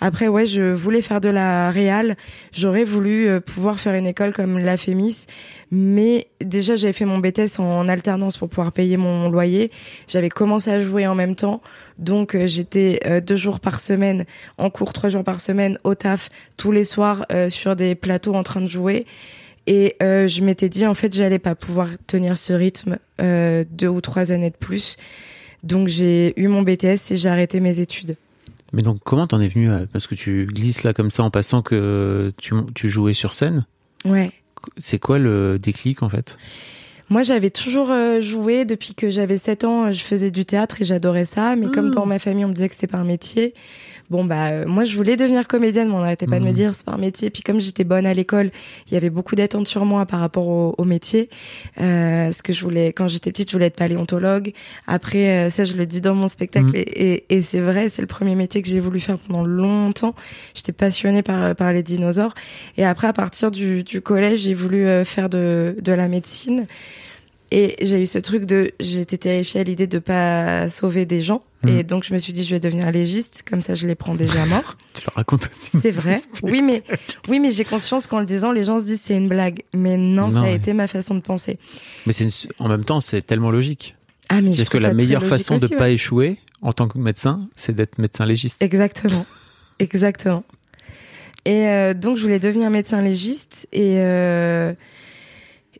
[0.00, 2.16] Après, ouais, je voulais faire de la réal.
[2.52, 5.26] J'aurais voulu euh, pouvoir faire une école comme la Fémis,
[5.72, 9.70] mais déjà j'avais fait mon BTS en alternance pour pouvoir payer mon loyer.
[10.08, 11.62] J'avais commencé à jouer en même temps,
[11.98, 14.26] donc euh, j'étais euh, deux jours par semaine
[14.58, 18.34] en cours, trois jours par semaine au taf, tous les soirs euh, sur des plateaux
[18.34, 19.06] en train de jouer.
[19.66, 24.30] Et je m'étais dit en fait j'allais pas pouvoir tenir ce rythme deux ou trois
[24.30, 24.98] années de plus.
[25.62, 28.16] Donc j'ai eu mon BTS et j'ai arrêté mes études.
[28.74, 29.70] Mais donc, comment t'en es venu.
[29.90, 33.64] Parce que tu glisses là comme ça en passant que tu, tu jouais sur scène?
[34.04, 34.32] Ouais.
[34.76, 36.38] C'est quoi le déclic en fait?
[37.10, 39.92] Moi, j'avais toujours euh, joué depuis que j'avais 7 ans.
[39.92, 41.54] Je faisais du théâtre et j'adorais ça.
[41.56, 41.96] Mais comme Ah.
[41.96, 43.52] dans ma famille, on me disait que c'était pas un métier.
[44.10, 46.54] Bon, bah, euh, moi, je voulais devenir comédienne, mais on n'arrêtait pas de me Mhm.
[46.54, 47.30] dire c'est pas un métier.
[47.30, 48.50] Puis comme j'étais bonne à l'école,
[48.86, 51.30] il y avait beaucoup d'attentes sur moi par rapport au, au métier.
[51.80, 54.52] Euh, ce que je voulais, quand j'étais petite, je voulais être paléontologue.
[54.86, 56.66] Après, euh, ça, je le dis dans mon spectacle.
[56.66, 56.74] Mhm.
[56.76, 60.14] Et, et, et c'est vrai, c'est le premier métier que j'ai voulu faire pendant longtemps.
[60.54, 62.34] J'étais passionnée par, par les dinosaures.
[62.76, 66.66] Et après, à partir du, du collège, j'ai voulu euh, faire de, de la médecine.
[67.56, 71.44] Et j'ai eu ce truc de, j'étais terrifiée à l'idée de pas sauver des gens.
[71.62, 71.68] Mm.
[71.68, 74.16] Et donc, je me suis dit, je vais devenir légiste, comme ça, je les prends
[74.16, 74.76] déjà morts.
[74.94, 75.78] Tu le racontes aussi.
[75.80, 76.20] C'est vrai.
[76.42, 76.82] Oui, mais,
[77.28, 79.62] oui, mais j'ai conscience qu'en le disant, les gens se disent c'est une blague.
[79.72, 80.54] Mais non, Non, ça a ouais.
[80.56, 81.58] été ma façon de penser.
[82.06, 83.94] Mais c'est une- en même temps, c'est tellement logique.
[84.30, 86.98] Ah, mais je C'est que la meilleure façon de aussi, pas échouer en tant que
[86.98, 88.60] médecin, c'est d'être médecin légiste.
[88.64, 89.26] Exactement.
[89.78, 90.42] Exactement.
[91.44, 93.68] Et euh, donc, je voulais devenir médecin légiste.
[93.72, 94.72] Et, euh,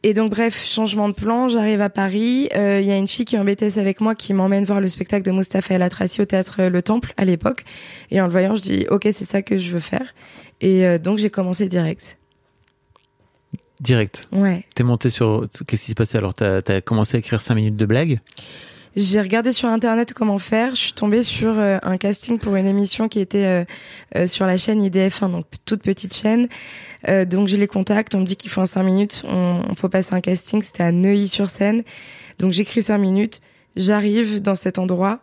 [0.06, 1.48] et donc, bref, changement de plan.
[1.48, 2.50] J'arrive à Paris.
[2.54, 4.78] Euh, Il y a une fille qui est en BTS avec moi qui m'emmène voir
[4.78, 7.64] le spectacle de Mustapha El Atrassi au théâtre euh, Le Temple à l'époque.
[8.10, 10.14] Et en le voyant, je dis, OK, c'est ça que je veux faire.
[10.60, 12.18] Et euh, donc, j'ai commencé direct.
[13.80, 14.28] Direct.
[14.30, 14.66] Ouais.
[14.74, 15.48] T'es monté sur.
[15.66, 16.18] Qu'est-ce qui s'est passé?
[16.18, 18.20] Alors T'as as commencé à écrire 5 minutes de blagues?
[18.96, 20.70] J'ai regardé sur internet comment faire.
[20.74, 23.64] Je suis tombée sur euh, un casting pour une émission qui était euh,
[24.16, 26.48] euh, sur la chaîne IDF1, donc toute petite chaîne.
[27.08, 29.74] Euh, donc je les contacte, on me dit qu'il faut un 5 minutes, on, on
[29.74, 30.62] faut passer un casting.
[30.62, 31.82] C'était à Neuilly-sur-Seine.
[32.38, 33.40] Donc j'écris 5 minutes.
[33.74, 35.20] J'arrive dans cet endroit.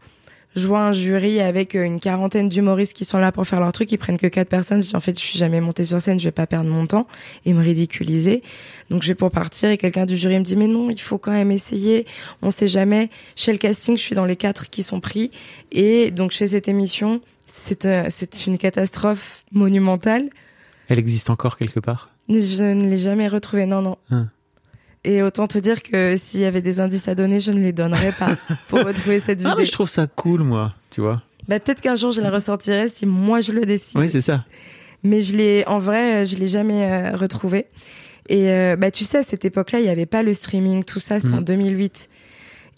[0.56, 3.72] Je vois un jury avec euh, une quarantaine d'humoristes qui sont là pour faire leur
[3.72, 3.90] truc.
[3.92, 4.82] Ils prennent que quatre personnes.
[4.84, 6.88] Je dis en fait, je suis jamais montée sur scène, je vais pas perdre mon
[6.88, 7.08] temps
[7.46, 8.44] et me ridiculiser.
[8.90, 11.18] Donc je vais pour partir et quelqu'un du jury me dit mais non, il faut
[11.18, 12.06] quand même essayer.
[12.42, 13.10] On sait jamais.
[13.38, 15.32] Chez le casting, je suis dans les quatre qui sont pris
[15.72, 17.22] et donc je fais cette émission.
[17.48, 20.30] C'est euh, c'est une catastrophe monumentale.
[20.90, 22.10] Elle existe encore quelque part?
[22.28, 23.66] Je ne l'ai jamais retrouvée.
[23.66, 23.98] Non non.
[24.12, 24.26] Ah.
[25.04, 27.72] Et autant te dire que s'il y avait des indices à donner, je ne les
[27.72, 28.38] donnerais pas
[28.70, 29.54] pour retrouver cette vidéo.
[29.54, 31.22] Ah, mais je trouve ça cool, moi, tu vois.
[31.48, 34.00] Bah, peut-être qu'un jour je la ressortirai si moi je le décide.
[34.00, 34.46] Oui, c'est ça.
[35.04, 37.66] Mais je l'ai, en vrai, euh, je l'ai jamais euh, retrouvé.
[38.30, 41.00] Et euh, bah, tu sais, à cette époque-là, il n'y avait pas le streaming, tout
[41.00, 42.08] ça, c'était en 2008.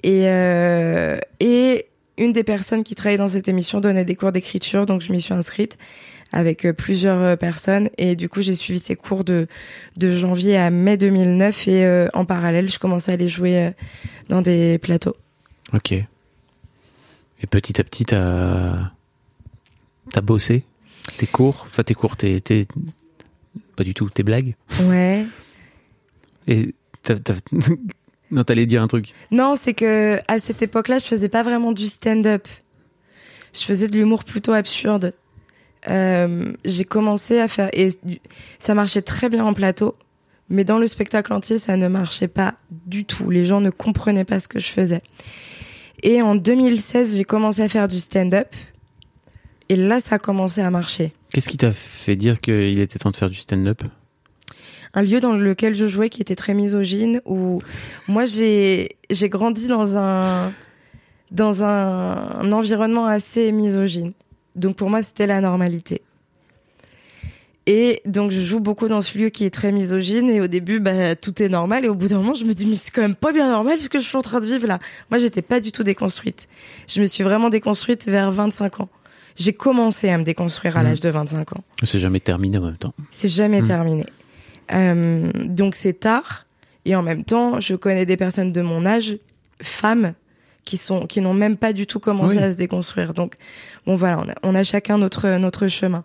[0.04, 4.86] Et, euh, et une des personnes qui travaillait dans cette émission donnait des cours d'écriture,
[4.86, 5.78] donc je m'y suis inscrite
[6.34, 7.90] avec euh, plusieurs euh, personnes.
[7.98, 9.48] Et du coup, j'ai suivi ces cours de,
[9.98, 11.68] de janvier à mai 2009.
[11.70, 13.72] Et euh, en parallèle, je commençais à aller jouer euh,
[14.28, 15.16] dans des plateaux.
[15.74, 15.92] Ok.
[15.94, 16.06] Et
[17.50, 18.92] petit à petit, t'as
[20.16, 20.64] as bossé
[21.18, 22.68] tes cours, enfin tes cours, tes, tes-
[23.76, 24.56] pas du tout, tes blagues?
[24.84, 25.26] Ouais.
[26.48, 27.34] Et t'as- t'as-
[28.32, 29.14] non, t'allais dire un truc.
[29.32, 32.48] Non, c'est que à cette époque-là, je faisais pas vraiment du stand-up.
[33.54, 35.14] Je faisais de l'humour plutôt absurde.
[35.90, 37.90] Euh, j'ai commencé à faire et
[38.60, 39.96] ça marchait très bien en plateau,
[40.50, 43.30] mais dans le spectacle entier, ça ne marchait pas du tout.
[43.30, 45.02] Les gens ne comprenaient pas ce que je faisais.
[46.02, 48.50] Et en 2016, j'ai commencé à faire du stand-up.
[49.70, 51.14] Et là, ça a commencé à marcher.
[51.32, 53.84] Qu'est-ce qui t'a fait dire qu'il était temps de faire du stand-up?
[54.94, 57.64] Un lieu dans lequel je jouais qui était très misogyne où
[58.08, 60.54] moi j'ai j'ai grandi dans un
[61.32, 64.12] dans un, un environnement assez misogyne.
[64.56, 66.02] Donc pour moi c'était la normalité.
[67.66, 70.82] Et donc je joue beaucoup dans ce lieu qui est très misogyne et au début
[70.82, 73.02] bah tout est normal et au bout d'un moment je me dis mais c'est quand
[73.02, 74.80] même pas bien normal ce que je suis en train de vivre là.
[75.10, 76.50] Moi j'étais pas du tout déconstruite.
[76.90, 78.90] Je me suis vraiment déconstruite vers 25 ans.
[79.38, 80.90] J'ai commencé à me déconstruire à Mhm.
[80.90, 81.64] l'âge de 25 ans.
[81.84, 82.94] C'est jamais terminé en même temps.
[83.12, 83.68] C'est jamais Mm.
[83.68, 84.06] terminé.
[84.74, 86.46] Euh, donc c'est tard.
[86.86, 89.18] Et en même temps, je connais des personnes de mon âge,
[89.62, 90.14] femmes,
[90.66, 92.44] qui sont qui n'ont même pas du tout commencé Oui.
[92.44, 93.14] à se déconstruire.
[93.14, 93.36] Donc
[93.86, 96.04] bon voilà, on a, on a chacun notre notre chemin.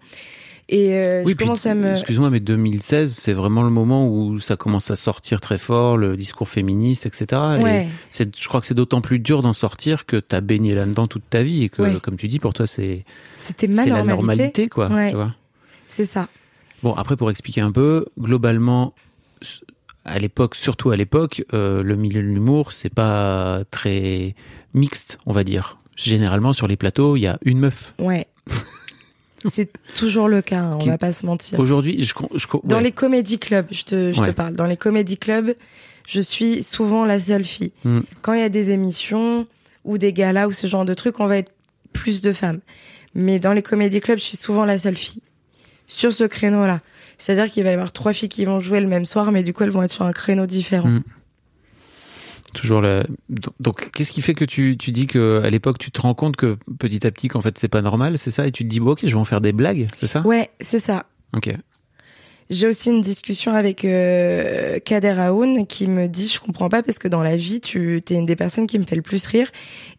[0.71, 4.07] Et euh, Oui, je puis, commence à me excuse-moi, mais 2016, c'est vraiment le moment
[4.07, 7.27] où ça commence à sortir très fort, le discours féministe, etc.
[7.59, 10.75] Et ouais c'est, je crois que c'est d'autant plus dur d'en sortir que t'as baigné
[10.75, 12.01] là-dedans toute ta vie et que, Ouais.
[12.03, 13.07] comme tu dis, pour toi, c'est,
[13.39, 14.21] c'était ma c'est la normalité.
[14.23, 14.89] normalité, quoi.
[14.89, 15.09] Ouais.
[15.09, 15.35] Tu vois
[15.89, 16.29] C'est ça.
[16.83, 18.93] Bon, après, pour expliquer un peu, globalement,
[20.09, 24.35] à l'époque, surtout à l'époque, euh, le milieu de l'humour, c'est pas très
[24.75, 25.79] mixte, on va dire.
[25.97, 27.95] Généralement, sur les plateaux, il y a une meuf.
[27.99, 28.27] Ouais.
[29.51, 30.61] c'est toujours le cas.
[30.61, 31.59] hein, on Qui- va pas se mentir.
[31.59, 32.13] Aujourd'hui, je,
[32.65, 34.27] Dans les comédie clubs, je te, je Ouais.
[34.29, 34.55] te parle.
[34.55, 35.55] Dans les comédie clubs,
[36.07, 37.73] je suis souvent la seule fille.
[37.85, 38.01] Mm.
[38.23, 39.47] Quand il y a des émissions
[39.85, 41.53] ou des galas ou ce genre de trucs, on va être
[41.93, 42.61] plus de femmes.
[43.15, 45.23] Mais dans les comédie clubs, je suis souvent la seule fille.
[45.87, 46.81] Sur ce créneau-là.
[47.19, 49.53] C'est-à-dire qu'il va y avoir trois filles qui vont jouer le même soir, mais du
[49.53, 50.89] coup, elles vont être sur un créneau différent.
[50.89, 51.03] Mm.
[52.55, 53.05] Toujours la...
[53.61, 56.37] Donc, qu'est-ce qui fait que tu, tu dis que à l'époque, tu te rends compte
[56.37, 58.47] que petit à petit, qu'en fait, c'est pas normal, c'est ça?
[58.47, 60.23] Et tu te dis, bon, ok, je vais en faire des blagues, c'est ça?
[60.23, 61.05] Ouais, c'est ça.
[61.37, 61.55] Ok.
[62.51, 66.99] J'ai aussi une discussion avec euh, Kader Aoun qui me dit je comprends pas parce
[66.99, 69.51] que dans la vie tu es une des personnes qui me fait le plus rire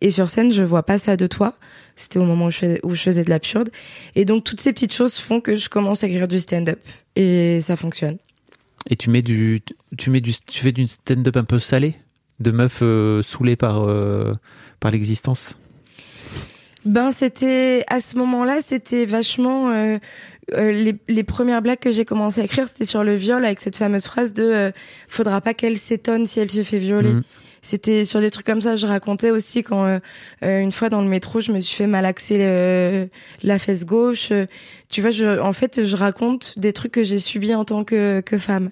[0.02, 1.54] et sur scène je vois pas ça de toi.
[2.02, 3.70] C'était au moment où je, fais- où je faisais de l'absurde
[4.16, 6.80] et donc toutes ces petites choses font que je commence à écrire du stand-up
[7.18, 8.18] et ça fonctionne.
[8.90, 9.62] Et tu mets du,
[9.98, 11.96] tu mets du, tu fais du stand-up un peu salé,
[12.40, 14.32] de meuf euh, saoulée par euh,
[14.80, 15.58] par l'existence?
[16.86, 19.98] Ben c'était à ce moment-là c'était vachement euh,
[20.54, 23.60] euh, les, les premières blagues que j'ai commencé à écrire c'était sur le viol avec
[23.60, 24.72] cette fameuse phrase de
[25.08, 27.14] faudra pas qu'elle s'étonne si elle se fait violer.
[27.16, 27.24] Mhm.
[27.62, 28.76] C'était sur des trucs comme ça.
[28.76, 30.00] Je racontais aussi quand euh,
[30.44, 33.06] euh, une fois dans le métro, je me suis fait malaxer euh,
[33.44, 34.32] la fesse gauche.
[34.90, 38.22] Tu vois, je, en fait, je raconte des trucs que j'ai subis en tant que,
[38.22, 38.72] que femme.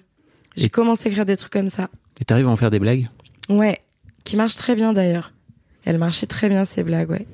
[0.56, 1.88] J'ai commencé à écrire des trucs comme ça.
[2.20, 3.08] Et t'arrives à en faire des blagues?
[3.48, 3.78] Ouais,
[4.24, 5.32] qui marchent très bien d'ailleurs.
[5.84, 7.26] Elles marchaient très bien ces blagues, ouais.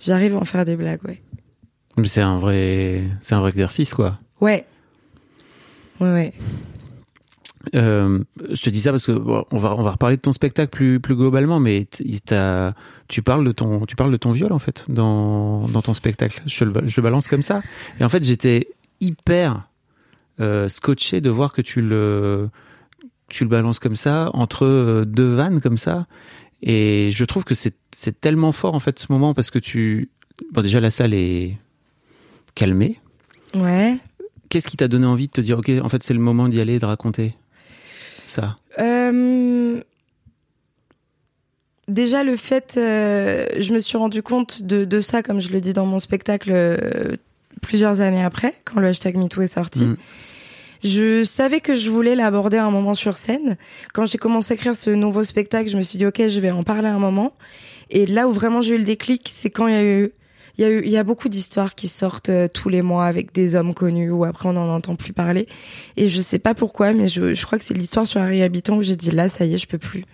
[0.00, 1.20] J'arrive à en faire des blagues, ouais.
[1.96, 4.18] Mais c'est un vrai, c'est un vrai exercice, quoi.
[4.40, 4.64] Ouais.
[6.00, 6.32] Ouais, ouais.
[7.74, 8.18] Euh,
[8.52, 10.70] je te dis ça parce que bon, on va on va reparler de ton spectacle
[10.70, 11.86] plus plus globalement, mais
[13.08, 16.42] tu parles de ton tu parles de ton viol en fait dans dans ton spectacle.
[16.46, 17.62] Je, le, ba- je le balance comme ça.
[18.00, 18.68] Et en fait j'étais
[19.00, 19.68] hyper
[20.40, 22.50] euh, scotché de voir que tu le
[23.28, 26.06] tu le balances comme ça entre euh, deux vannes comme ça.
[26.62, 30.10] Et je trouve que c'est c'est tellement fort en fait ce moment parce que tu
[30.52, 31.56] bon déjà la salle est
[32.54, 33.00] calmée.
[33.54, 33.96] Ouais.
[34.48, 36.60] Qu'est-ce qui t'a donné envie de te dire ok en fait c'est le moment d'y
[36.60, 37.34] aller et de raconter?
[38.34, 38.56] Ça.
[38.78, 39.80] Euh,
[41.88, 45.60] Déjà, le fait, euh, je me suis rendu compte de, de ça, comme je le
[45.60, 47.16] dis dans mon spectacle, euh,
[47.60, 49.84] plusieurs années après, quand le hashtag MeToo est sorti.
[49.84, 49.96] Mm.
[50.82, 53.56] Je savais que je voulais l'aborder à un moment sur scène.
[53.92, 56.50] Quand j'ai commencé à écrire ce nouveau spectacle, je me suis dit, OK, je vais
[56.50, 57.32] en parler à un moment.
[57.90, 60.12] Et là où vraiment j'ai eu le déclic, c'est quand il y a eu,
[60.58, 63.06] il y a eu, il y a beaucoup d'histoires qui sortent euh, tous les mois
[63.06, 65.46] avec des hommes connus où après on n'en entend plus parler.
[65.96, 68.76] Et je sais pas pourquoi, mais je, je crois que c'est l'histoire sur Harry Habitant
[68.76, 70.04] où j'ai dit, là, ça y est, je peux plus.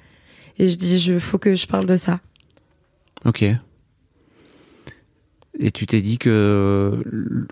[0.59, 2.21] Et je dis, je, faut que je parle de ça.
[3.25, 3.45] Ok.
[5.59, 7.05] Et tu t'es dit que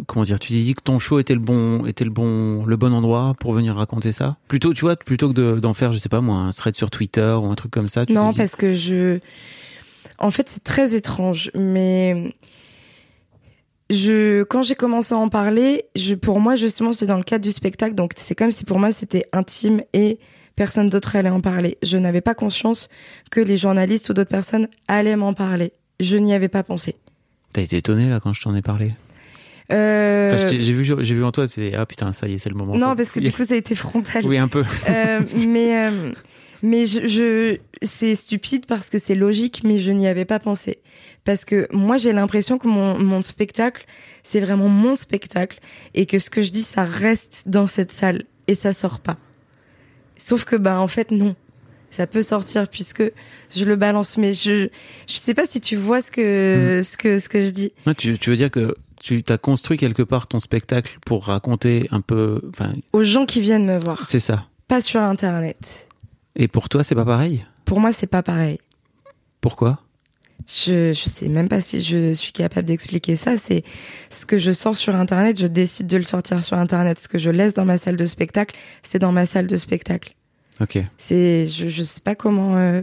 [0.07, 2.77] comment dire, tu t'es dit que ton show était le bon était le bon le
[2.77, 4.39] bon endroit pour venir raconter ça?
[4.47, 6.91] Plutôt tu vois plutôt que de- d'en faire je sais pas moi un thread sur
[6.91, 8.07] Twitter ou un truc comme ça.
[8.07, 9.19] Tu Non, dit- parce que je.
[10.19, 12.33] En fait, c'est très étrange, mais
[13.91, 17.45] je quand j'ai commencé à en parler, je pour moi justement c'est dans le cadre
[17.45, 20.19] du spectacle, donc c'est comme si pour moi c'était intime et
[20.57, 21.79] personne d'autre allait en parler.
[21.83, 22.89] Je n'avais pas conscience
[23.31, 25.73] que les journalistes ou d'autres personnes allaient m'en parler.
[26.01, 26.97] Je n'y avais pas pensé.
[27.53, 28.93] T'as été étonné là quand je t'en ai parlé?
[29.71, 32.49] Euh, Enfin, j'ai vu j'ai vu en toi c'est ah putain ça y est c'est
[32.49, 32.77] le moment.
[32.77, 34.25] non, parce que du coup ça a été frontal.
[34.27, 34.65] oui un peu.
[34.89, 36.13] Euh, mais euh,
[36.63, 40.79] mais je, je c'est stupide parce que c'est logique, mais je n'y avais pas pensé.
[41.29, 43.85] Parce que moi j'ai l'impression que mon, mon spectacle,
[44.23, 45.61] c'est vraiment mon spectacle
[45.93, 49.19] et que ce que je dis, ça reste dans cette salle et ça sort pas.
[50.17, 51.37] Sauf que bah en fait non,
[51.91, 53.03] ça peut sortir puisque
[53.55, 54.17] je le balance.
[54.17, 54.71] Mais je
[55.07, 57.73] je sais pas si tu vois ce que ce que ce que je dis.
[57.99, 62.41] Tu veux dire que tu t'as construit quelque part ton spectacle pour raconter un peu
[62.49, 64.47] enfin Aux gens qui viennent me voir, c'est ça.
[64.67, 65.89] pas sur internet.
[66.37, 67.45] Et pour toi c'est pas pareil?
[67.67, 68.61] Pour moi c'est pas pareil.
[69.43, 69.83] Pourquoi?
[70.49, 73.37] Je, je sais même pas si je suis capable d'expliquer ça.
[73.37, 73.65] C'est
[74.09, 76.99] ce que je sors sur Internet, je décide de le sortir sur Internet.
[76.99, 80.15] Ce que je laisse dans ma salle de spectacle, c'est dans ma salle de spectacle.
[80.61, 80.79] Ok.
[80.97, 82.81] C'est, je, je sais pas comment, euh,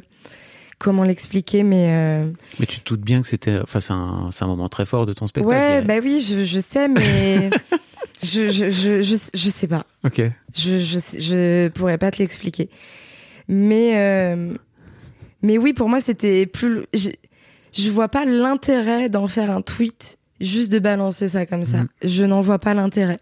[0.77, 4.43] comment l'expliquer, mais euh, Mais tu te doutes bien que c'était enfin c'est un c'est
[4.43, 5.55] un moment très fort de ton spectacle.
[5.55, 7.49] ouais, a- bah oui, je, je sais, mais
[8.23, 9.87] je, je, je, je, sais pas.
[10.03, 10.21] Ok.
[10.55, 12.69] Je, je, je pourrais pas te l'expliquer.
[13.47, 14.53] Mais, euh,
[15.41, 16.83] mais oui, pour moi, c'était plus.
[17.75, 21.77] Je, je vois pas l'intérêt d'en faire un tweet, juste de balancer ça comme ça.
[21.77, 21.87] Mhm.
[22.03, 23.19] Je n'en vois pas l'intérêt.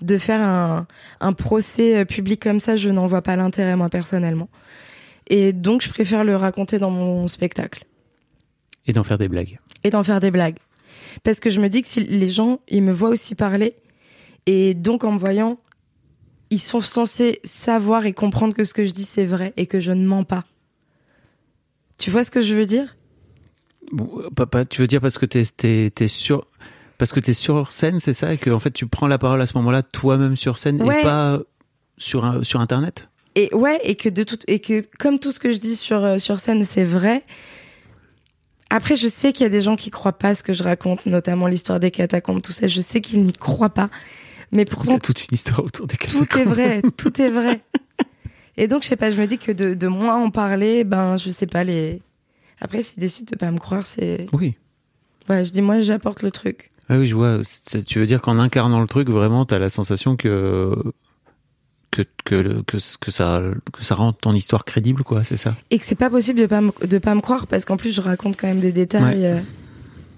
[0.00, 0.86] De faire un,
[1.20, 4.48] un procès euh, public comme ça, je n'en vois pas l'intérêt, moi, personnellement.
[5.28, 7.84] Et donc, je préfère le raconter dans mon spectacle
[8.86, 9.58] Et d'en faire des blagues.
[9.84, 10.56] et d'en faire des blagues.
[11.24, 13.74] Parce que je me dis que si les gens, ils me voient aussi parler,
[14.46, 15.58] et donc en me voyant,
[16.50, 19.80] ils sont censés savoir et comprendre que ce que je dis c'est vrai et que
[19.80, 20.44] je ne mens pas.
[21.98, 22.96] Tu vois ce que je veux dire?
[23.92, 25.44] Bon, papa, tu veux dire parce que t'es
[25.90, 26.46] t'es sur
[26.98, 29.40] parce que t'es sur scène, c'est ça, et que en fait tu prends la parole
[29.40, 31.00] à ce moment-là toi-même sur scène Ouais.
[31.00, 31.38] et pas
[31.96, 33.08] sur sur internet?
[33.34, 36.02] Et ouais, et que de tout, et que comme tout ce que je dis sur
[36.04, 37.24] euh, sur scène c'est vrai.
[38.70, 41.06] Après, je sais qu'il y a des gens qui croient pas ce que je raconte,
[41.06, 42.66] notamment l'histoire des catacombes, tout ça.
[42.66, 43.88] Je sais qu'ils n'y croient pas,
[44.52, 46.52] mais pourtant C'est toute une histoire autour des tout est catacombes.
[46.52, 47.62] vrai, tout est vrai.
[48.58, 51.16] Et donc, je sais pas, je me dis que de, de moi en parler, ben,
[51.16, 52.02] je sais pas, les.
[52.60, 54.26] Après, s'ils décident de pas me croire, c'est.
[54.32, 54.56] Oui.
[55.28, 56.70] Ouais, je dis, moi, j'apporte le truc.
[56.88, 57.40] Ah oui, je vois.
[57.86, 60.74] Tu veux dire qu'en incarnant le truc, vraiment, t'as la sensation que
[61.90, 63.42] que que que, que ça
[63.72, 65.24] que ça rend ton histoire crédible, quoi.
[65.24, 65.54] C'est ça?
[65.70, 67.92] Et que c'est pas possible de pas me, de pas me croire, parce qu'en plus,
[67.94, 69.24] je raconte quand même des détails.
[69.26, 69.40] euh,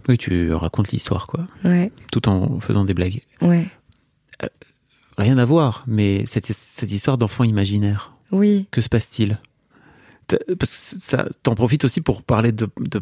[0.08, 3.20] Oui, tu racontes l'histoire, quoi, Ouais, tout en faisant des blagues.
[3.42, 3.66] ouais,
[5.18, 8.14] Rien à voir, mais cette cette histoire d'enfant imaginaire.
[8.32, 8.66] oui.
[8.70, 9.38] Que se passe-t-il?
[10.58, 13.00] Parce que ça, t'en profites aussi pour parler de, de,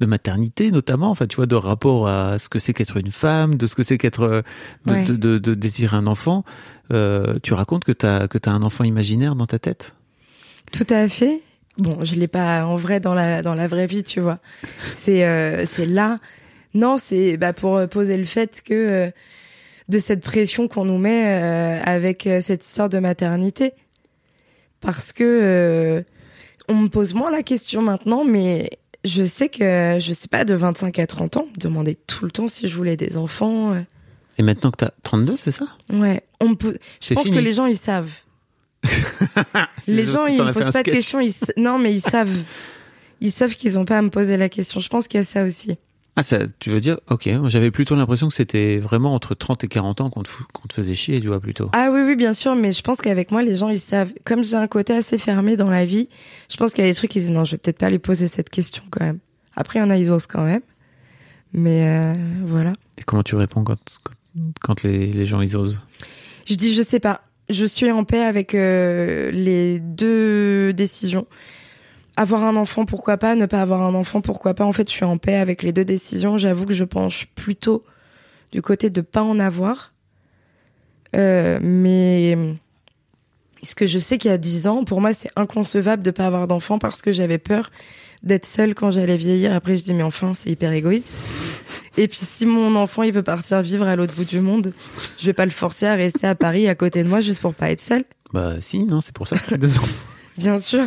[0.00, 3.54] de maternité, notamment, enfin, tu vois, de rapport à ce que c'est qu'être une femme,
[3.56, 4.42] de ce que c'est qu'être, euh,
[4.86, 5.04] de, Ouais.
[5.04, 6.44] de, de, de désirer un enfant.
[6.92, 9.94] Euh, tu racontes que t'as que t'as un enfant imaginaire dans ta tête?
[10.72, 11.40] Tout à fait.
[11.78, 14.38] Bon, je l'ai pas en vrai dans la dans la vraie vie, tu vois.
[14.90, 16.18] C'est euh, c'est là.
[16.74, 19.10] Non, c'est bah pour poser le fait que euh,
[19.88, 23.72] de cette pression qu'on nous met euh, avec euh, cette histoire de maternité,
[24.80, 26.02] parce que euh,
[26.68, 28.70] on me pose moins la question maintenant, mais
[29.04, 32.24] je sais que je sais pas de 25 à 30 ans, on me demandait tout
[32.24, 33.74] le temps si je voulais des enfants.
[33.74, 33.80] euh.
[34.38, 35.66] Et maintenant que t'as 32, c'est ça?
[35.92, 36.78] Ouais, on me peut.
[37.00, 37.36] Je pense fini.
[37.36, 38.10] que les gens ils savent.
[39.86, 41.18] Les gens, ils me posent pas de questions.
[41.20, 41.32] Ils...
[41.56, 42.36] Non, mais ils savent.
[43.22, 44.80] Ils savent qu'ils ont pas à me poser la question.
[44.80, 45.78] Je pense qu'il y a ça aussi.
[46.16, 49.68] Ah, ça, tu veux dire, ok, j'avais plutôt l'impression que c'était vraiment entre 30 et
[49.68, 51.70] 40 ans qu'on te, fou- qu'on te faisait chier, tu vois, plutôt.
[51.72, 54.12] Ah oui, oui, bien sûr, mais je pense qu'avec moi, les gens, ils savent.
[54.24, 56.08] Comme j'ai un côté assez fermé dans la vie,
[56.48, 57.98] je pense qu'il y a des trucs, ils disent non, je vais peut-être pas lui
[57.98, 59.18] poser cette question quand même.
[59.56, 60.62] Après, il y en a, ils osent quand même.
[61.52, 62.12] Mais euh,
[62.46, 62.74] voilà.
[62.98, 64.12] Et comment tu réponds quand, quand,
[64.60, 65.80] quand les, les gens ils osent?
[66.46, 67.22] Je dis, je sais pas.
[67.50, 71.26] Je suis en paix avec euh, les deux décisions.
[72.16, 73.34] Avoir un enfant, pourquoi pas.
[73.34, 74.64] Ne pas avoir un enfant, pourquoi pas.
[74.64, 76.38] En fait, je suis en paix avec les deux décisions.
[76.38, 77.84] J'avoue que je penche plutôt
[78.52, 79.92] du côté de pas en avoir.
[81.16, 82.36] Euh, mais
[83.62, 86.26] ce que je sais qu'il y a dix ans, pour moi, c'est inconcevable de pas
[86.26, 87.70] avoir d'enfant parce que j'avais peur
[88.22, 89.52] d'être seule quand j'allais vieillir.
[89.52, 91.12] Après, je dis, mais enfin, c'est hyper égoïste.
[91.96, 94.72] Et puis, si mon enfant, il veut partir vivre à l'autre bout du monde,
[95.18, 97.54] je vais pas le forcer à rester à Paris à côté de moi juste pour
[97.54, 98.04] pas être seule.
[98.32, 100.08] Bah, si, non, c'est pour ça que t'as des enfants.
[100.36, 100.86] Bien sûr.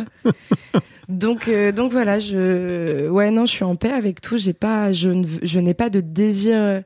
[1.08, 4.36] Donc, euh, donc voilà, je, ouais, non, je suis en paix avec tout.
[4.38, 6.82] J'ai pas, je ne, je n'ai pas de désir.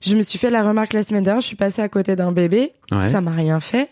[0.00, 1.40] Je me suis fait la remarque la semaine dernière.
[1.40, 2.72] Je suis passée à côté d'un bébé.
[2.92, 3.10] Ouais.
[3.10, 3.88] Ça m'a rien fait.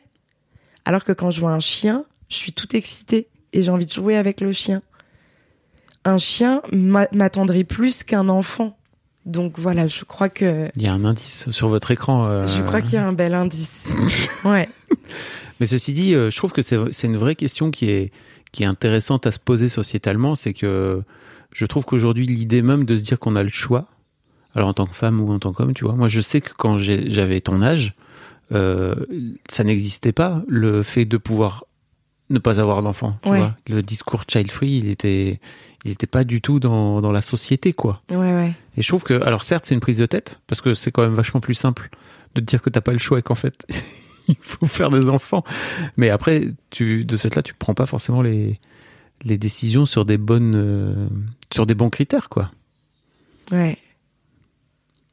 [0.84, 3.92] Alors que quand je vois un chien, je suis toute excitée et j'ai envie de
[3.92, 4.82] jouer avec le chien.
[6.04, 8.76] Un chien m'a- m'attendrit plus qu'un enfant.
[9.24, 12.26] Donc voilà, je crois que, Il y a un indice sur votre écran.
[12.28, 13.90] euh, je crois qu'il y a un bel indice.
[14.44, 14.68] ouais.
[15.58, 18.12] Mais ceci dit, euh, je trouve que c'est c'est une vraie question qui est,
[18.56, 20.34] qui est intéressante à se poser sociétalement.
[20.34, 21.02] C'est que
[21.52, 23.86] je trouve qu'aujourd'hui, l'idée même de se dire qu'on a le choix,
[24.54, 26.52] alors en tant que femme ou en tant qu'homme, tu vois, moi je sais que
[26.56, 27.92] quand j'avais ton âge,
[28.52, 28.94] euh,
[29.50, 31.64] ça n'existait pas, le fait de pouvoir
[32.30, 33.18] ne pas avoir d'enfant.
[33.26, 33.42] Ouais.
[33.68, 35.38] Le discours child-free, il était,
[35.84, 38.00] il était pas du tout dans, dans la société, quoi.
[38.10, 38.54] Ouais, ouais.
[38.78, 41.02] Et je trouve que, alors certes, c'est une prise de tête, parce que c'est quand
[41.02, 41.90] même vachement plus simple
[42.34, 43.66] de te dire que t'as pas le choix et qu'en fait,
[44.28, 45.44] il faut faire des enfants.
[45.96, 48.60] Mais après, tu, de cette là, tu prends pas forcément les,
[49.24, 51.08] les décisions sur des bonnes, euh,
[51.52, 52.48] sur des bons critères, quoi.
[53.52, 53.78] Ouais.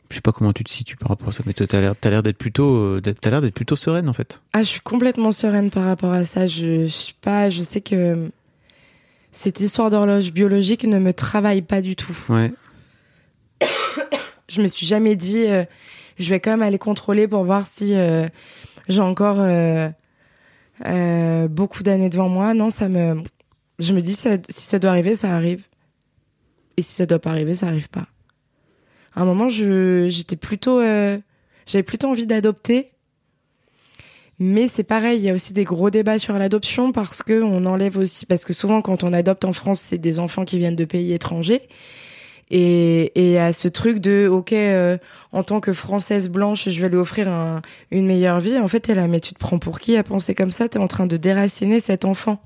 [0.10, 1.96] Je sais pas comment tu te situes par rapport à ça, mais toi, t'as l'air,
[2.00, 4.42] t'as l'air d'être plutôt, euh, t'as l'air d'être plutôt sereine, en fait.
[4.54, 6.46] Ah, je suis complètement sereine par rapport à ça.
[6.46, 8.30] Je, je suis pas, je sais que
[9.32, 12.16] cette histoire d'horloge biologique ne me travaille pas du tout.
[12.30, 12.52] Ouais.
[14.48, 15.66] Je me suis jamais dit, euh,
[16.20, 18.28] je vais quand même aller contrôler pour voir si euh,
[18.88, 19.90] j'ai encore euh,
[20.86, 22.54] euh, beaucoup d'années devant moi.
[22.54, 23.22] Non, ça me,
[23.80, 25.68] je me dis si ça doit arriver, ça arrive.
[26.78, 28.08] Et si ça doit pas arriver, ça arrive pas.
[29.16, 31.20] À un moment, j'étais plutôt, euh,
[31.68, 32.90] j'avais plutôt envie d'adopter.
[34.40, 37.66] Mais c'est pareil, il y a aussi des gros débats sur l'adoption parce que on
[37.68, 40.76] enlève aussi, parce que souvent quand on adopte en France, c'est des enfants qui viennent
[40.76, 41.62] de pays étrangers.
[42.52, 44.98] Et, et à ce truc de, ok, euh,
[45.32, 48.58] en tant que française blanche, je vais lui offrir un- une meilleure vie.
[48.60, 50.70] En fait, t'es là, mais tu te prends pour qui à penser comme ça?
[50.70, 52.42] T'es en train de déraciner cet enfant.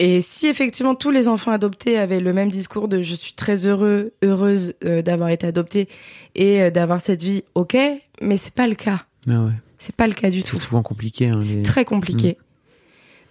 [0.00, 3.66] Et si effectivement tous les enfants adoptés avaient le même discours de je suis très
[3.66, 5.88] heureux, heureuse euh, d'avoir été adoptée
[6.36, 7.76] et euh, d'avoir cette vie, ok,
[8.22, 9.02] mais c'est pas le cas.
[9.28, 9.52] Ah ouais.
[9.78, 10.56] C'est pas le cas du C'est tout.
[10.56, 11.26] souvent compliqué.
[11.28, 12.38] Hein, C'est très compliqué.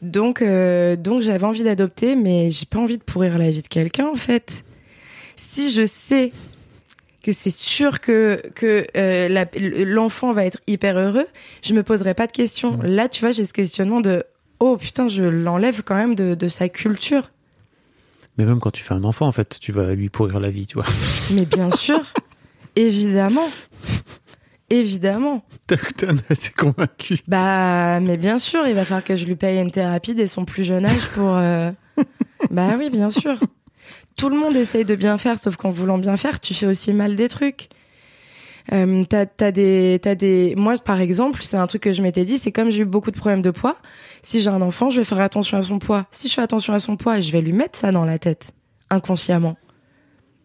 [0.02, 3.68] Donc, euh, donc j'avais envie d'adopter, mais j'ai pas envie de pourrir la vie de
[3.68, 4.64] quelqu'un en fait.
[5.36, 6.32] Si je sais
[7.24, 9.46] que c'est sûr que que euh,
[9.86, 11.28] l'enfant va être hyper heureux,
[11.64, 12.80] je me poserai pas de questions.
[12.84, 14.24] Là, tu vois, j'ai ce questionnement de
[14.60, 17.32] oh putain, je l'enlève quand même de, de sa culture.
[18.38, 20.68] Mais même quand tu fais un enfant, en fait, tu vas lui pourrir la vie,
[20.68, 20.86] tu vois.
[21.34, 22.00] Mais bien sûr,
[22.76, 23.50] évidemment,
[24.70, 25.44] évidemment.
[25.68, 25.76] T'en
[26.16, 27.20] es assez convaincu.
[27.28, 30.46] Bah, mais bien sûr, il va falloir que je lui paye une thérapie dès son
[30.46, 31.36] plus jeune âge pour.
[31.36, 31.72] euh,
[32.52, 33.40] bah oui, bien sûr.
[34.16, 36.92] Tout le monde essaye de bien faire, sauf qu'en voulant bien faire, tu fais aussi
[36.94, 37.70] mal des trucs.
[38.74, 40.54] Euh, t'as, t'as des, t'as des.
[40.58, 43.12] Moi, par exemple, c'est un truc que je m'étais dit, c'est comme j'ai eu beaucoup
[43.12, 43.78] de problèmes de poids.
[44.24, 46.06] Si j'ai un enfant, je vais faire attention à son poids.
[46.12, 48.52] Si je fais attention à son poids, je vais lui mettre ça dans la tête,
[48.90, 49.56] inconsciemment.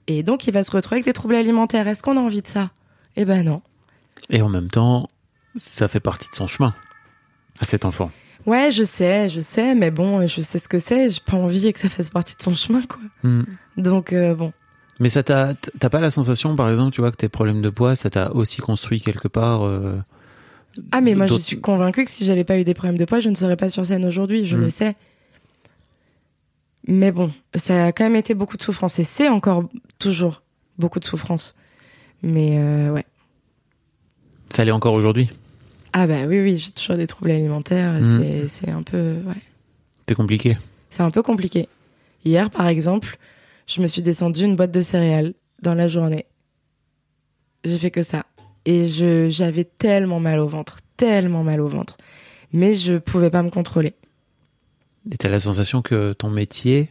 [0.07, 1.89] Et donc, il va se retrouver avec des troubles alimentaires.
[1.89, 2.71] Est-ce qu'on a envie de ça?
[3.17, 3.63] Eh ben non.
[4.31, 5.09] Et en même temps,
[5.57, 6.75] ça fait partie de son chemin
[7.61, 8.11] à cet enfant.
[8.47, 11.09] Ouais, je sais, je sais, mais bon, je sais ce que c'est.
[11.09, 12.99] J'ai pas envie que ça fasse partie de son chemin, quoi.
[13.23, 13.45] Hmm.
[13.77, 14.53] Donc euh, bon.
[15.01, 17.71] Mais ça t'a, t'as pas la sensation, par exemple, tu vois, que tes problèmes de
[17.71, 19.63] poids, ça t'a aussi construit quelque part.
[19.63, 19.99] euh,
[20.93, 23.21] Ah mais moi je suis convaincue que si j'avais pas eu des problèmes de poids,
[23.21, 24.47] je ne serais pas sur scène aujourd'hui.
[24.47, 24.61] Je Mm.
[24.61, 24.97] le sais.
[26.89, 29.65] Mais bon, ça a quand même été beaucoup de souffrance et c'est encore
[30.01, 30.43] toujours
[30.79, 31.55] beaucoup de souffrance.
[32.23, 33.05] Mais euh, ouais.
[34.53, 35.31] Ça l'est encore aujourd'hui
[35.93, 37.93] Ah bah oui, oui, j'ai toujours des troubles alimentaires.
[37.93, 38.21] Mhm.
[38.23, 39.17] C'est- C'est un peu...
[39.27, 39.35] Ouais.
[40.09, 40.59] C'est compliqué.
[40.91, 41.69] C'est un peu compliqué.
[42.25, 43.17] Hier, par exemple,
[43.67, 46.27] je me suis descendu une boîte de céréales dans la journée.
[47.65, 48.25] J'ai fait que ça.
[48.65, 51.97] Et je j'avais tellement mal au ventre, tellement mal au ventre.
[52.53, 53.95] Mais je pouvais pas me contrôler.
[55.11, 56.91] Et t'as la sensation que ton métier,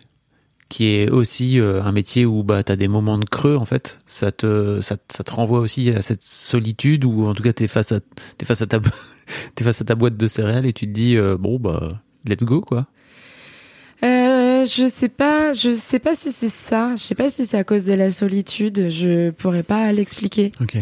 [0.71, 3.99] qui est aussi euh, un métier où bah, t'as des moments de creux, en fait,
[4.05, 7.91] ça te, ça, ça te renvoie aussi à cette solitude où en tout cas face
[7.91, 7.99] à,
[8.37, 8.79] t'es face à ta,
[9.55, 11.89] t'es face à ta boîte de céréales et tu te dis, euh, bon, bah,
[12.25, 12.87] let's go, quoi.
[14.03, 16.95] Euh, je sais pas, je sais pas si c'est ça.
[16.95, 18.89] Je sais pas si c'est à cause de la solitude.
[18.89, 20.53] Je pourrais pas l'expliquer.
[20.61, 20.77] Ok.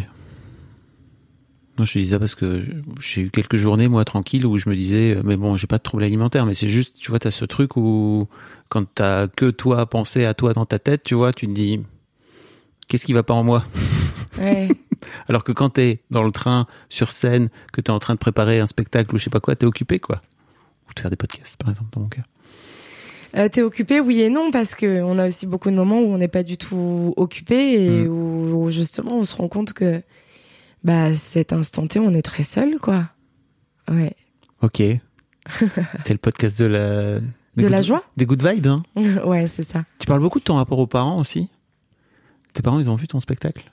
[1.80, 2.62] Non, je te dis ça parce que
[3.00, 5.78] j'ai eu quelques journées, moi, tranquilles, où je me disais, euh, mais bon, j'ai pas
[5.78, 8.28] de trouble alimentaire, mais c'est juste, tu vois, t'as ce truc où,
[8.68, 11.54] quand t'as que toi à penser à toi dans ta tête, tu vois, tu te
[11.54, 11.82] dis,
[12.90, 13.64] qu'est-ce qui va pas en moi?
[14.38, 14.68] Ouais.
[15.30, 18.60] Alors que quand t'es dans le train, sur scène, que t'es en train de préparer
[18.60, 20.22] un spectacle ou je sais pas quoi, t'es occupé, quoi.
[20.90, 22.24] Ou de faire des podcasts, par exemple, dans mon cas.
[23.38, 26.06] Euh, T'es occupé, oui et non, parce que on a aussi beaucoup de moments où
[26.12, 28.10] on n'est pas du tout occupé et Mm.
[28.10, 30.02] où, où justement on se rend compte que
[30.84, 33.10] bah cet instant T, on est très seul, quoi.
[33.90, 34.16] Ouais.
[34.62, 34.78] Ok.
[36.04, 37.20] c'est le podcast de la...
[37.20, 38.84] des De la joie Des good vibes, hein.
[39.26, 39.84] ouais, c'est ça.
[39.98, 41.50] Tu parles beaucoup de ton rapport aux parents aussi
[42.54, 43.72] Tes parents, ils ont vu ton spectacle?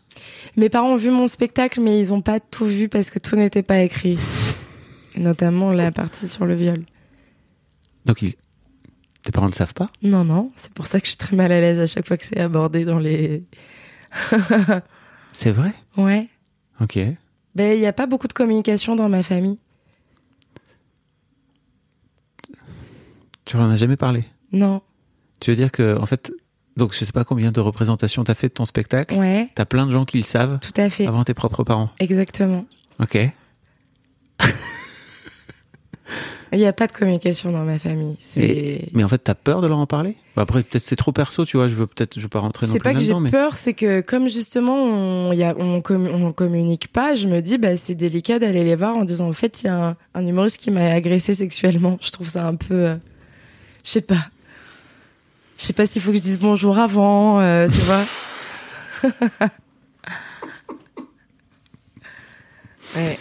[0.57, 3.37] Mes parents ont vu mon spectacle, mais ils ont pas tout vu parce que tout
[3.37, 4.19] n'était pas écrit.
[5.17, 6.85] Notamment la partie sur le viol.
[8.05, 8.35] Donc, ils...
[9.23, 9.91] tes parents ne savent pas?
[10.03, 12.17] Non, non, c'est pour ça que je suis très mal à l'aise à chaque fois
[12.17, 13.45] que c'est abordé dans les.
[15.33, 15.75] C'est vrai?
[15.97, 16.29] Ouais.
[16.81, 16.99] Ok.
[17.55, 19.59] Ben, il n'y a pas beaucoup de communication dans ma famille.
[23.45, 24.25] Tu leur en as jamais parlé?
[24.53, 24.83] Non.
[25.41, 26.33] Tu veux dire que, en fait,
[26.77, 29.15] donc je sais pas combien de représentations t'as fait de ton spectacle.
[29.15, 31.07] Ouais, T'as plein de gens qui le savent tout à fait.
[31.07, 31.91] avant tes propres parents.
[32.01, 32.67] Exactement.
[33.01, 33.19] Ok.
[36.53, 38.17] Il n'y a pas de communication dans ma famille.
[38.37, 40.17] Et- mais en fait, t'as peur de leur en parler?
[40.37, 41.67] Bah Après, peut-être c'est trop perso, tu vois.
[41.69, 43.75] Je veux peut-être, je veux pas rentrer non c'est pas que j'ai mais peur, c'est
[43.75, 47.75] que comme justement on, y a, on, commu- on communique pas, je me dis bah
[47.75, 50.59] c'est délicat d'aller les voir en disant en fait il y a un, un humoriste
[50.59, 51.99] qui m'a agressé sexuellement.
[52.01, 52.97] Je trouve ça un peu, euh,
[53.85, 54.29] je sais pas,
[55.59, 58.05] je sais pas s'il faut que je dise bonjour avant, euh, tu vois.
[62.97, 63.19] ouais.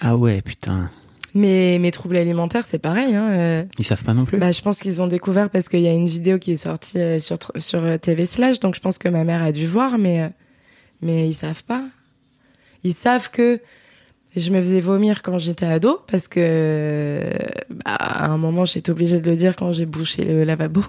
[0.00, 0.90] ah ouais, putain,
[1.34, 3.14] Mais mes troubles alimentaires c'est pareil.
[3.14, 4.38] Hein, euh, ils savent pas non plus.
[4.38, 7.00] Bah, je pense qu'ils ont découvert parce qu'il y a une vidéo qui est sortie
[7.00, 9.98] euh, sur, sur euh, TV Slash, donc je pense que ma mère a dû voir,
[9.98, 10.28] mais, euh,
[11.02, 11.82] mais ils savent pas.
[12.84, 13.60] Ils savent que
[14.36, 17.20] je me faisais vomir quand j'étais ado parce que
[17.70, 20.82] bah, à un moment j'étais obligée de le dire quand j'ai bouché le lavabo.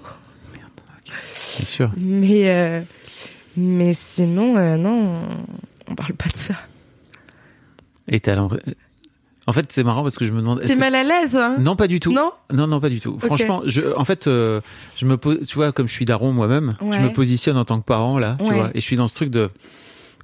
[1.56, 1.90] Bien sûr.
[1.96, 2.82] Mais, euh,
[3.56, 5.22] mais sinon, non,
[5.88, 6.54] on parle pas de ça.
[8.08, 8.36] Et t'as
[9.48, 10.60] En fait, c'est marrant parce que je me demande.
[10.60, 11.56] T'es que- mal à l'aise, hein?
[11.60, 12.12] Non, pas du tout.
[12.12, 12.32] Non?
[12.52, 13.16] Non, non, pas du tout.
[13.20, 14.60] Franchement, je, en fait, euh,
[14.96, 17.84] je me tu vois, comme je suis daron moi-même, je me positionne en tant que
[17.84, 19.50] parent là, tu vois, et je suis dans ce truc de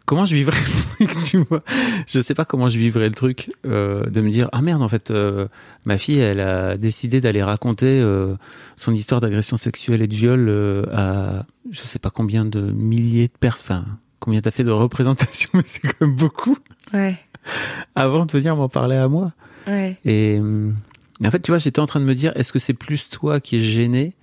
[0.06, 0.58] comment je vivrais
[0.98, 1.62] le truc, tu vois?
[2.08, 4.88] Je sais pas comment je vivrais le truc euh, de me dire ah merde, en
[4.88, 5.46] fait, euh,
[5.84, 8.34] ma fille, elle a décidé d'aller raconter euh,
[8.76, 13.28] son histoire d'agression sexuelle et de viol euh, à je sais pas combien de milliers
[13.28, 13.76] de personnes.
[13.84, 16.56] Enfin, combien t'as fait de représentations, mais c'est quand même beaucoup
[16.92, 17.16] Ouais,
[17.94, 19.32] avant de venir m'en parler à moi.
[19.66, 19.96] ouais.
[20.04, 22.74] Et, et en fait, tu vois, j'étais en train de me dire, est-ce que c'est
[22.74, 24.14] plus toi qui es gêné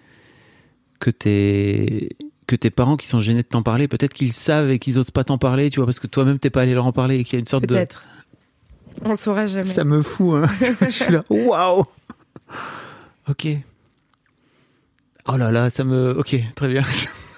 [0.99, 2.15] que tes
[2.47, 3.88] que tes parents qui sont gênés de t'en parler?
[3.88, 6.49] Peut-être qu'ils savent et qu'ils osent pas t'en parler, tu vois, parce que toi-même t'es
[6.49, 8.03] pas allé leur en parler et qu'il y a une sorte de Peut-être.
[9.05, 9.65] On saura jamais.
[9.65, 10.47] ça me fout, hein.
[10.82, 11.86] Je suis là, waouh.
[13.30, 13.47] Ok.
[15.28, 16.17] Oh là là, ça me.
[16.20, 16.82] Ok, très bien.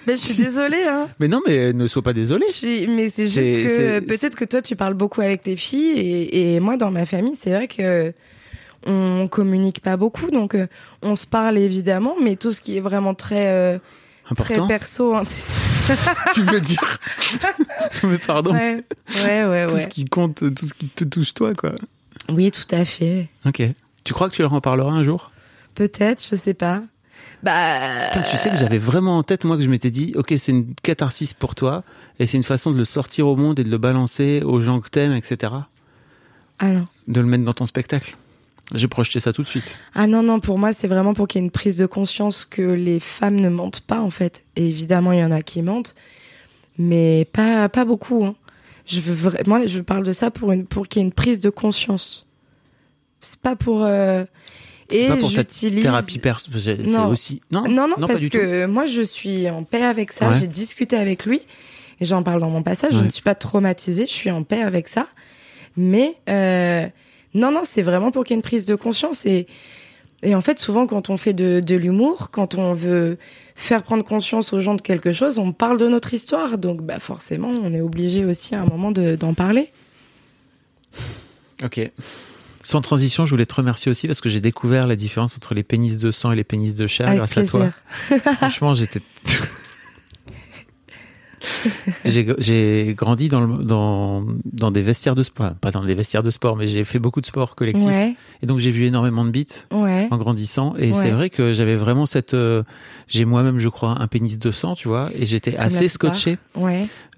[0.07, 1.07] Mais je suis désolée, hein.
[1.19, 2.45] Mais non, mais ne sois pas désolé.
[2.47, 5.91] Je suis- mais c'est juste que peut-être que toi tu parles beaucoup avec tes filles
[5.99, 8.13] et, et moi dans ma famille c'est vrai que
[8.87, 10.65] on communique pas beaucoup donc euh,
[11.03, 13.77] on se parle évidemment mais tout ce qui est vraiment très euh,
[14.35, 15.23] très perso hein,
[16.33, 16.97] tu veux dire
[18.03, 18.53] Mais pardon.
[18.53, 18.83] ouais
[19.23, 21.73] ouais ouais Tout ouais ce qui compte, tout ce qui te touche toi, quoi.
[22.29, 23.61] oui tout à fait Ok.
[24.03, 25.31] Tu crois que tu leur en parleras un jour?
[25.75, 26.81] Peut-être je sais pas
[27.43, 30.33] bah Putain, tu sais que j'avais vraiment en tête, moi, que je m'étais dit, ok,
[30.37, 31.83] c'est une catharsis pour toi,
[32.19, 34.79] et c'est une façon de le sortir au monde et de le balancer aux gens
[34.79, 35.53] que t'aimes, etc.
[36.59, 38.15] ah non De le mettre dans ton spectacle.
[38.73, 39.77] J'ai projeté ça tout de suite.
[39.95, 42.45] ah non non pour moi c'est vraiment pour qu'il y ait une prise de conscience
[42.45, 45.61] que les femmes ne mentent pas en fait et évidemment il y en a qui
[45.61, 45.93] mentent
[46.77, 48.33] mais pas pas beaucoup hein.
[48.85, 51.11] je veux vra- moi je parle de ça pour une pour qu'il y ait une
[51.11, 52.25] prise de conscience
[53.19, 54.23] c'est pas pour euh,
[54.93, 55.81] Et pas pour j'utilise.
[55.83, 57.07] thérapie perso, c'est Non.
[57.09, 57.41] aussi.
[57.51, 60.29] Non, Non, non, pas parce que moi, je suis en paix avec ça.
[60.29, 60.39] Ouais.
[60.39, 61.41] J'ai discuté avec lui
[61.99, 62.93] et j'en parle dans mon passage.
[62.93, 64.05] Je ne suis pas traumatisée.
[64.07, 65.07] Je suis en paix avec ça.
[65.77, 66.85] Mais euh,
[67.33, 69.25] non, non, c'est vraiment pour qu'il y ait une prise de conscience.
[69.25, 69.47] Et,
[70.23, 73.17] et en fait, souvent, quand on fait de, de l'humour, quand on veut
[73.55, 76.57] faire prendre conscience aux gens de quelque chose, on parle de notre histoire.
[76.57, 79.69] Donc, bah, forcément, on est obligé aussi à un moment de- d'en parler.
[81.63, 81.79] Ok.
[82.63, 85.63] Sans transition, je voulais te remercier aussi parce que j'ai découvert la différence entre les
[85.63, 87.69] pénis de sang et les pénis de chair avec grâce à toi.
[88.37, 89.01] Franchement, j'étais.
[92.05, 95.53] j'ai grandi dans, le, dans, dans des vestiaires de sport.
[95.55, 97.85] Pas dans des vestiaires de sport, mais j'ai fait beaucoup de sport collectif.
[97.85, 100.07] Ouais, Et donc, j'ai vu énormément de bites ouais.
[100.11, 100.75] en grandissant.
[100.77, 100.97] Et Ouais.
[100.97, 102.33] c'est vrai que j'avais vraiment cette.
[102.33, 102.63] euh,
[103.07, 105.09] j'ai moi-même, je crois, un pénis de sang, tu vois.
[105.15, 106.37] Et j'étais assez scotché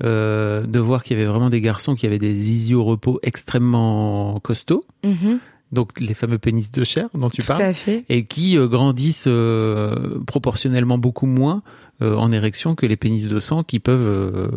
[0.04, 3.20] euh, de voir qu'il y avait vraiment des garçons qui avaient des zizi au repos
[3.24, 4.84] extrêmement costauds.
[5.04, 5.40] Mhm.
[5.74, 7.62] Donc, les fameux pénis de chair dont tu tout parles.
[7.64, 8.06] à fait.
[8.08, 11.64] Et qui euh, grandissent euh, proportionnellement beaucoup moins
[12.02, 14.52] euh, en érection que les pénis de sang qui peuvent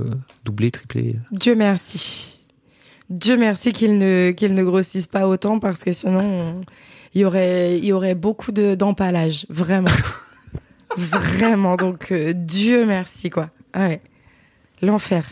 [0.45, 1.17] doubler, tripler.
[1.33, 2.45] Dieu merci.
[3.11, 6.61] Dieu merci qu'ils ne, qu'ils ne grossissent pas autant parce que sinon, on-
[7.14, 9.47] il y aurait, y aurait beaucoup de, d'empalage.
[9.49, 9.91] Vraiment.
[10.97, 11.77] Vraiment.
[11.77, 13.51] Donc, Dieu merci, quoi.
[13.73, 14.01] Ah ouais.
[14.83, 15.25] L'enfer.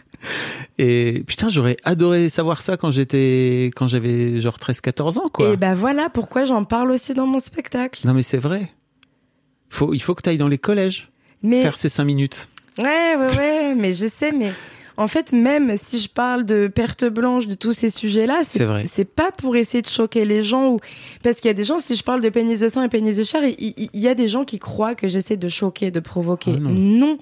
[0.79, 5.51] Et putain, j'aurais adoré savoir ça quand j'étais, quand j'avais genre 13-14 ans, quoi.
[5.53, 8.07] Et ben voilà pourquoi j'en parle aussi dans mon spectacle.
[8.07, 8.71] Non, mais c'est vrai.
[9.71, 11.11] Faut, il faut que tu ailles dans les collèges
[11.43, 12.49] Mais, faire ces 5 minutes.
[12.79, 14.53] ouais, ouais, ouais, mais je sais, mais
[14.97, 18.87] en fait, même si je parle de perte blanche, de tous ces sujets-là, C'est vrai.
[18.89, 20.79] c'est pas pour essayer de choquer les gens ou
[21.25, 23.17] parce qu'il y a des gens, si je parle de pénis de sang et pénis
[23.17, 25.91] de chair, il, il- il y a des gens qui croient que j'essaie de choquer,
[25.91, 26.53] de provoquer.
[26.57, 26.71] Ah non.
[26.71, 27.19] non.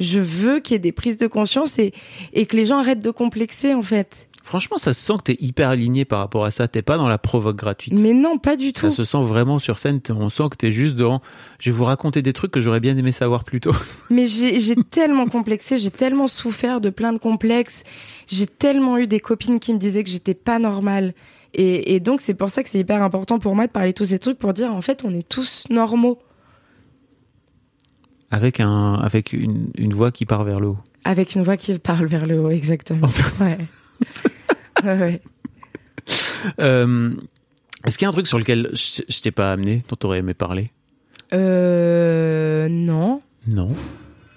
[0.00, 1.92] Je veux qu'il y ait des prises de conscience et,
[2.32, 4.28] et que les gens arrêtent de complexer en fait.
[4.42, 6.66] Franchement, ça se sent que t'es hyper aligné par rapport à ça.
[6.66, 7.94] T'es pas dans la provoque gratuite.
[7.94, 8.80] Mais non, pas du tout.
[8.80, 10.00] Ça se sent vraiment sur scène.
[10.08, 11.20] On sent que t'es juste dans.
[11.58, 13.74] Je vais vous raconter des trucs que j'aurais bien aimé savoir plus tôt.
[14.10, 17.82] Mais j'ai tellement complexé, j'ai tellement souffert de plein de complexes.
[18.28, 21.14] J'ai tellement eu des copines qui me disaient que j'étais pas normale.
[21.52, 23.94] Et, et donc c'est pour ça que c'est hyper important pour moi de parler de
[23.94, 26.18] tous ces trucs pour dire en fait on est tous normaux.
[28.30, 30.78] Avec un, avec une, une voix qui part vers le haut.
[31.04, 33.08] Avec une voix qui parle vers le haut, exactement.
[33.40, 33.58] Ouais.
[34.84, 35.22] ouais, ouais.
[36.60, 37.10] Euh,
[37.84, 40.18] Est-ce qu'il y a un truc sur lequel je, je t'ai pas amené, dont t'aurais
[40.18, 40.70] aimé parler?
[41.32, 42.68] Euh.
[42.68, 43.22] Non.
[43.46, 43.74] Non.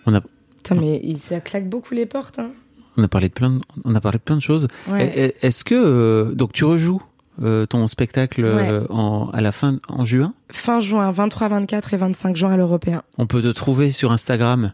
[0.05, 2.51] On a, Putain, mais ça claque beaucoup les portes, hein.
[2.97, 4.67] on a parlé de plein de, on a parlé de plein de choses.
[4.87, 5.33] Ouais.
[5.41, 7.01] Est-ce que euh, donc tu rejoues
[7.41, 8.87] euh, ton spectacle euh, Ouais.
[8.89, 10.33] en, à la fin en juin?
[10.51, 13.01] Fin juin, 23, 24 et 25 juin à l'Européen.
[13.17, 14.73] On peut te trouver sur Instagram,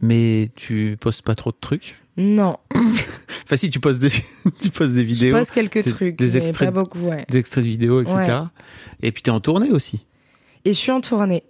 [0.00, 1.96] mais tu postes pas trop de trucs?
[2.16, 2.56] Non,
[3.44, 4.10] Enfin, si tu postes des,
[4.60, 7.24] tu postes des je vidéos, pose quelques des- trucs, des mais extraits pas beaucoup, ouais.
[7.28, 8.16] des extraits de vidéos, etc.
[8.16, 8.28] Ouais.
[9.02, 10.06] Et puis t'es en tournée aussi.
[10.64, 11.42] Et je suis en tournée.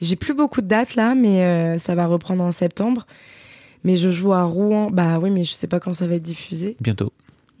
[0.00, 3.06] J'ai plus beaucoup de dates là, mais euh, ça va reprendre en septembre.
[3.84, 4.90] Mais je joue à Rouen.
[4.90, 6.76] Bah oui, mais je sais pas quand ça va être diffusé.
[6.80, 7.12] Bientôt.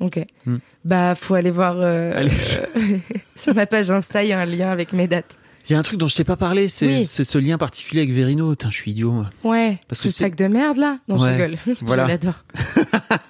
[0.02, 0.18] Ok.
[0.46, 0.56] Hmm.
[0.84, 2.98] Bah faut aller voir euh, euh,
[3.36, 5.38] sur ma page Insta, il y a un lien avec mes dates.
[5.68, 7.06] Il y a un truc dont je t'ai pas parlé, c'est Oui.
[7.06, 8.50] ce lien particulier avec Verino.
[8.50, 9.12] Putain, je suis idiot.
[9.12, 9.30] moi.
[9.44, 9.78] Ouais.
[9.88, 10.98] Parce ce sac de merde là.
[11.08, 11.28] Non, Ouais.
[11.38, 11.58] je rigole.
[11.82, 12.04] Voilà.
[12.04, 12.44] je l'adore.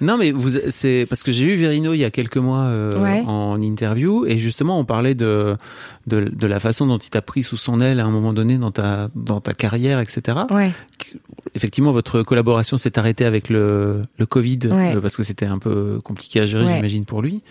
[0.00, 2.98] Non, mais vous, c'est parce que j'ai eu Verino il y a quelques mois euh,
[3.02, 3.22] Ouais.
[3.26, 5.56] en interview et justement on parlait de,
[6.06, 8.58] de de la façon dont il t'a pris sous son aile à un moment donné
[8.58, 10.38] dans ta dans ta carrière, etc.
[10.50, 10.72] Ouais.
[11.54, 14.96] Effectivement, votre collaboration s'est arrêtée avec le le Covid Ouais.
[14.96, 17.42] euh, parce que c'était un peu compliqué à gérer, j'imagine pour lui.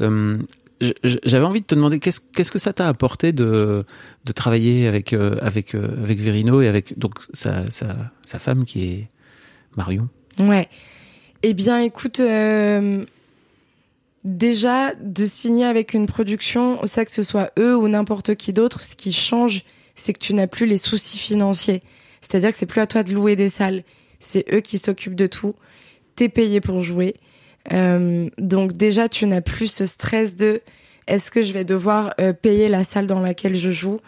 [0.00, 0.36] Euh,
[0.80, 3.84] J'avais envie de te demander qu'est-ce qu'est-ce que ça t'a apporté de
[4.24, 7.88] de travailler avec euh, avec euh, avec Verino et avec donc sa sa
[8.24, 9.08] sa femme qui est
[9.76, 10.08] Marion?
[10.38, 10.68] Ouais.
[11.42, 13.04] Eh bien, écoute, euh,
[14.24, 18.80] déjà de signer avec une production, ça que ce soit eux ou n'importe qui d'autre,
[18.80, 19.64] ce qui change,
[19.94, 21.82] c'est que tu n'as plus les soucis financiers.
[22.20, 23.84] C'est-à-dire que c'est plus à toi de louer des salles,
[24.18, 25.54] c'est eux qui s'occupent de tout.
[26.16, 27.16] T'es payé pour jouer,
[27.72, 30.62] Euh, donc déjà tu n'as plus ce stress de
[31.06, 33.98] est-ce que je vais devoir euh, payer la salle dans laquelle je joue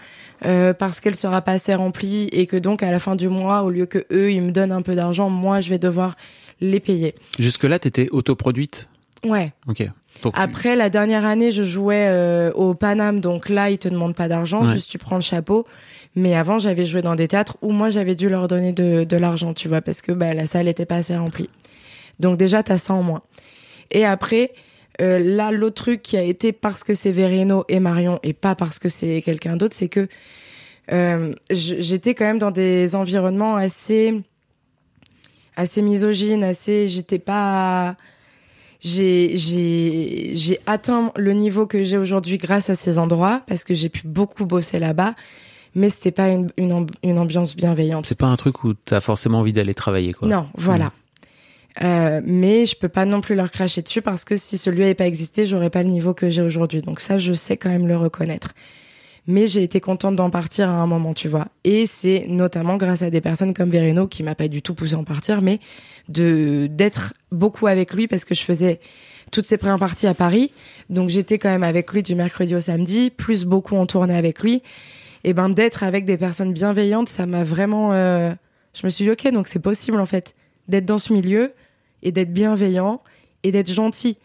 [0.47, 3.63] euh, parce qu'elle sera pas assez remplie et que donc à la fin du mois,
[3.63, 6.17] au lieu que eux ils me donnent un peu d'argent, moi je vais devoir
[6.61, 7.15] les payer.
[7.39, 8.89] Jusque là, t'étais autoproduite?
[9.25, 9.53] Ouais.
[9.69, 9.83] Ok.
[10.23, 13.89] Donc tu- Après la dernière année, je jouais euh, au Paname, donc là ils te
[13.89, 14.73] demandent pas d'argent, Ouais.
[14.73, 15.65] juste tu prends le chapeau.
[16.17, 19.17] Mais avant j'avais joué dans des théâtres où moi j'avais dû leur donner de, de
[19.17, 21.49] l'argent, tu vois, parce que bah, la salle était pas assez remplie.
[22.21, 23.23] Donc déjà t'as ça en moins.
[23.93, 24.53] Et après,
[25.01, 28.55] euh, là l'autre truc qui a été parce que c'est Vereno et Marion et pas
[28.55, 30.09] parce que c'est quelqu'un d'autre, c'est que
[30.93, 34.21] euh, j'étais quand même dans des environnements assez
[35.57, 37.97] assez misogynes, assez j'étais pas
[38.81, 43.75] j'ai j'ai j'ai atteint le niveau que j'ai aujourd'hui grâce à ces endroits parce que
[43.75, 45.15] j'ai pu beaucoup bosser là-bas
[45.75, 48.05] mais c'était pas une, une, amb- une ambiance bienveillante.
[48.07, 50.29] C'est pas un truc où t'as forcément envie d'aller travailler, quoi.
[50.29, 50.93] non voilà
[51.83, 54.95] Euh, mais je peux pas non plus leur cracher dessus parce que si celui n'avait
[54.95, 56.83] pas existé j'aurais pas le niveau que j'ai aujourd'hui.
[56.83, 58.53] Donc ça je sais quand même le reconnaître.
[59.29, 61.49] Mais j'ai été contente d'en partir à un moment tu vois.
[61.65, 64.95] Et c'est notamment grâce à des personnes comme Verino qui m'a pas du tout poussé
[64.95, 65.61] à en partir mais
[66.09, 68.81] de d'être beaucoup avec lui parce que je faisais
[69.31, 70.53] toutes ces premières parties à Paris.
[70.91, 74.43] Donc j'étais quand même avec lui du mercredi au samedi plus beaucoup en tournée avec
[74.43, 74.63] lui.
[75.25, 78.33] Et ben d'être avec des personnes bienveillantes ça m'a vraiment euh,
[78.75, 80.35] je me suis dit ok donc c'est possible en fait
[80.69, 81.53] d'être dans ce milieu
[82.03, 83.03] et d'être bienveillant
[83.43, 84.17] et d'être gentil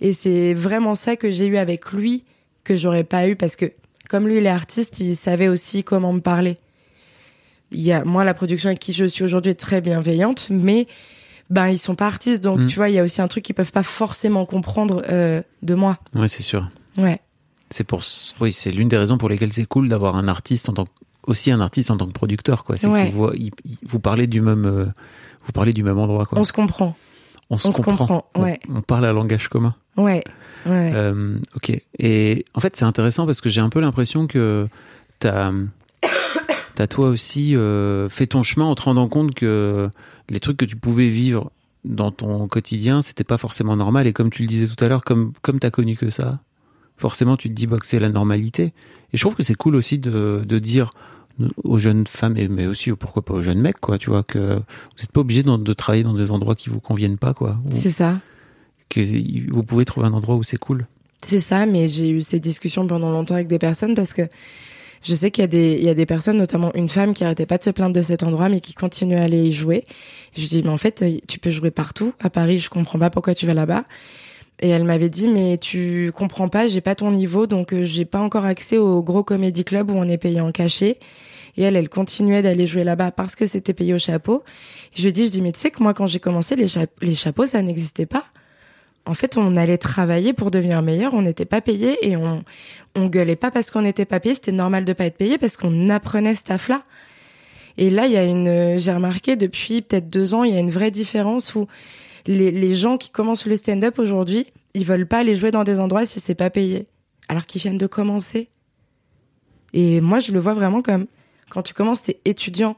[0.00, 2.24] et c'est vraiment ça que j'ai eu avec lui
[2.64, 3.72] que j'aurais pas eu parce que
[4.08, 6.56] comme lui il est artiste il savait aussi comment me parler
[7.72, 10.86] il y a moi la production avec qui je suis aujourd'hui est très bienveillante mais
[11.50, 12.66] ben ils sont pas artistes donc Mm.
[12.66, 15.74] tu vois il y a aussi un truc qu'ils peuvent pas forcément comprendre euh, de
[15.74, 16.68] moi Ouais, c'est sûr.
[16.98, 17.20] ouais
[17.70, 18.02] C'est pour,
[18.40, 20.90] oui, c'est l'une des raisons pour lesquelles c'est cool d'avoir un artiste en tant que-
[21.26, 22.76] aussi un artiste en tant que producteur, quoi.
[22.76, 23.04] C'est Ouais.
[23.04, 24.86] qu'il voit, il- il- vous parlez du même, euh,
[25.46, 26.38] vous parlez du même endroit, quoi.
[26.38, 26.96] on se comprend
[27.50, 28.58] on se comprend, On- ouais.
[28.68, 29.74] On, parle un langage commun.
[29.96, 30.22] ouais
[30.66, 31.72] ouais Euh, ok.
[31.98, 34.68] Et en fait, c'est intéressant parce que j'ai un peu l'impression que
[35.18, 35.52] t'as,
[36.74, 39.90] t'as toi aussi euh, fait ton chemin en te rendant compte que
[40.28, 41.50] les trucs que tu pouvais vivre
[41.84, 44.06] dans ton quotidien, c'était pas forcément normal.
[44.06, 46.38] Et comme tu le disais tout à l'heure, comme comme t'as connu que ça,
[46.96, 48.74] forcément, tu te dis bah, que c'est la normalité.
[49.12, 50.90] Et je trouve que c'est cool aussi de, de dire
[51.64, 54.38] aux jeunes femmes, et, mais aussi pourquoi pas aux jeunes mecs, quoi, tu vois, que
[54.38, 57.58] vous n'êtes pas obligé de, de travailler dans des endroits qui vous conviennent pas, quoi.
[57.70, 58.20] C'est ça
[58.90, 60.86] que vous pouvez trouver un endroit où c'est cool.
[61.22, 64.22] C'est ça, mais j'ai eu ces discussions pendant longtemps avec des personnes parce que
[65.02, 67.24] je sais qu'il y a des, il y a des personnes, notamment une femme qui
[67.24, 69.86] arrêtait pas de se plaindre de cet endroit, mais qui continue à aller y jouer.
[70.34, 72.12] Je lui dis, mais en fait, tu peux jouer partout.
[72.20, 73.84] À Paris, je comprends pas pourquoi tu vas là-bas.
[74.60, 78.04] Et elle m'avait dit, mais tu comprends pas, j'ai pas ton niveau, donc euh, j'ai
[78.04, 80.98] pas encore accès au gros comédie club où on est payé en cachet.
[81.56, 84.44] Et elle, elle continuait d'aller jouer là-bas parce que c'était payé au chapeau.
[84.94, 86.66] Je lui dis, je dis, mais tu sais que moi, quand j'ai commencé, les,
[87.00, 88.24] les chapeaux, ça n'existait pas.
[89.06, 92.44] En fait, on allait travailler pour devenir meilleur, on n'était pas payé et on,
[92.94, 95.56] on gueulait pas parce qu'on n'était pas payé, c'était normal de pas être payé parce
[95.56, 96.82] qu'on apprenait ce taf-là.
[97.78, 100.60] Et là, il y a une, j'ai remarqué depuis peut-être deux ans, il y a
[100.60, 101.66] une vraie différence où
[102.26, 106.06] les, gens qui commencent le stand-up aujourd'hui, ils veulent pas aller jouer dans des endroits
[106.06, 106.86] si c'est pas payé,
[107.28, 108.48] alors qu'ils viennent de commencer.
[109.72, 111.06] Et moi, je le vois vraiment comme
[111.50, 112.76] quand tu commences, t'es étudiant.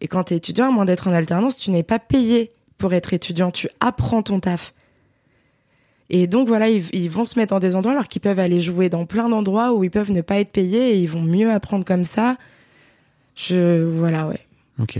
[0.00, 3.12] Et quand t'es étudiant, à moins d'être en alternance, tu n'es pas payé pour être
[3.12, 3.50] étudiant.
[3.50, 4.72] Tu apprends ton taf.
[6.10, 8.60] Et donc voilà, ils, ils vont se mettre dans des endroits alors qu'ils peuvent aller
[8.60, 11.50] jouer dans plein d'endroits où ils peuvent ne pas être payés et ils vont mieux
[11.50, 12.38] apprendre comme ça.
[13.34, 14.40] Je voilà, ouais.
[14.80, 14.98] Ok.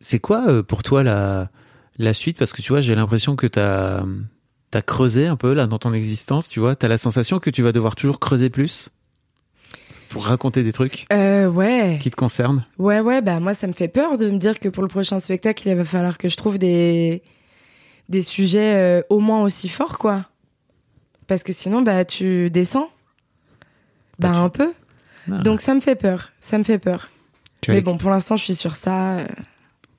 [0.00, 1.50] C'est quoi euh, pour toi la,
[2.04, 4.04] la suite Parce que tu vois, j'ai l'impression que tu as,
[4.86, 6.76] creusé un peu là dans ton existence, tu vois.
[6.76, 8.88] Tu as la sensation que tu vas devoir toujours creuser plus
[10.08, 11.98] pour raconter des trucs Euh, ouais.
[12.00, 12.64] qui te concernent.
[12.78, 15.20] Ouais, ouais, bah moi ça me fait peur de me dire que pour le prochain
[15.20, 17.22] spectacle, il va falloir que je trouve des
[18.08, 20.26] des sujets euh, au moins aussi forts, quoi.
[21.28, 22.90] Parce que sinon, bah tu descends.
[24.18, 24.72] Bah, Bah, tu- un peu.
[25.30, 25.38] Ah.
[25.38, 26.32] Donc ça me fait peur.
[26.40, 27.08] Ça me fait peur.
[27.60, 29.18] tu Mais as, bon, pour l'instant, je suis sur ça.
[29.18, 29.26] euh.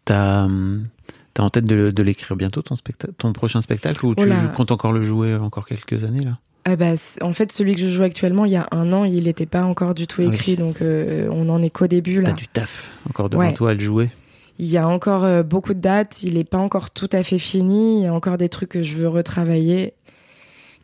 [0.04, 0.88] t'as, hum,
[1.34, 4.48] t'as en tête de, l'écrire bientôt ton, prochain spectacle ou tu Oh là.
[4.56, 6.38] comptes encore le jouer encore quelques années là?
[6.64, 9.24] Ah bah, en fait, celui que je joue actuellement, il y a un an, il
[9.24, 10.36] n'était pas encore du tout Ah oui.
[10.36, 12.30] écrit, donc euh, on en est qu'au début là.
[12.30, 13.54] T'as du taf encore devant Ouais.
[13.54, 14.12] toi à le jouer.
[14.60, 17.40] Il y a encore euh, beaucoup de dates, il n'est pas encore tout à fait
[17.40, 19.96] fini, il y a encore des trucs que je veux retravailler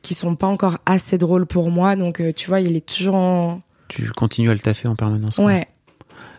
[0.02, 3.16] qui sont pas encore assez drôles pour moi, donc euh, tu vois, il est toujours
[3.16, 3.62] en...
[3.88, 5.36] Tu continues à le taffer en permanence.
[5.36, 5.46] quoi.
[5.46, 5.68] Ouais,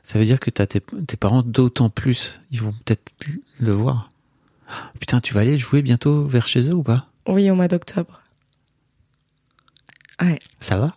[0.08, 3.12] Ça veut dire que t'as tes, tes parents d'autant plus, ils vont peut-être
[3.60, 4.08] le voir.
[4.98, 7.08] Putain, tu vas aller jouer bientôt vers chez eux ou pas?
[7.26, 8.22] Oui, au mois d'octobre.
[10.18, 10.96] Ouais, Ça va?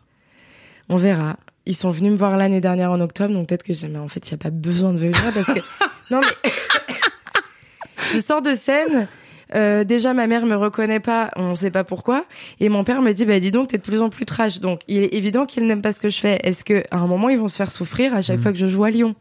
[0.88, 1.38] On verra.
[1.66, 3.90] Ils sont venus me voir l'année dernière en octobre, donc peut-être que j'ai...
[3.90, 5.60] Mais en fait, il n'y a pas besoin de venir parce que...
[6.10, 6.52] non mais...
[8.14, 9.10] je sors de scène...
[9.56, 12.26] euh, déjà, ma mère me reconnaît pas, on sait pas pourquoi,
[12.60, 14.60] et mon père me dit, bah dis donc, t'es de plus en plus trash.
[14.60, 16.40] Donc, il est évident qu'ils n'aiment pas ce que je fais.
[16.44, 18.44] Est-ce que à un moment, ils vont se faire souffrir à chaque Mhm.
[18.44, 19.16] fois que je joue à Lyon?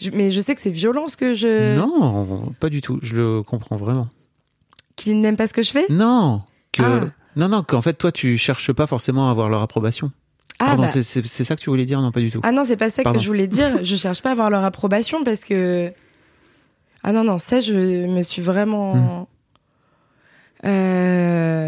[0.00, 1.74] Je- Mais je sais que c'est violent ce que je.
[1.74, 2.98] Non, pas du tout.
[3.02, 4.08] Je le comprends vraiment.
[4.96, 5.86] Qu'ils n'aiment pas ce que je fais?
[5.88, 6.42] Non,
[6.72, 7.00] que Ah.
[7.36, 10.10] non, non, qu'en fait toi tu cherches pas forcément à avoir leur approbation.
[10.60, 11.02] Ah, Pardon, bah- c'est-
[11.44, 12.00] ça que tu voulais dire?
[12.00, 12.40] Non, pas du tout.
[12.44, 13.18] Ah non, c'est pas ça Pardon.
[13.18, 13.84] que je voulais dire.
[13.84, 15.90] Je cherche pas à avoir leur approbation parce que.
[17.04, 17.74] Ah non, non, ça, je
[18.06, 18.94] me suis vraiment.
[18.96, 18.98] Euh,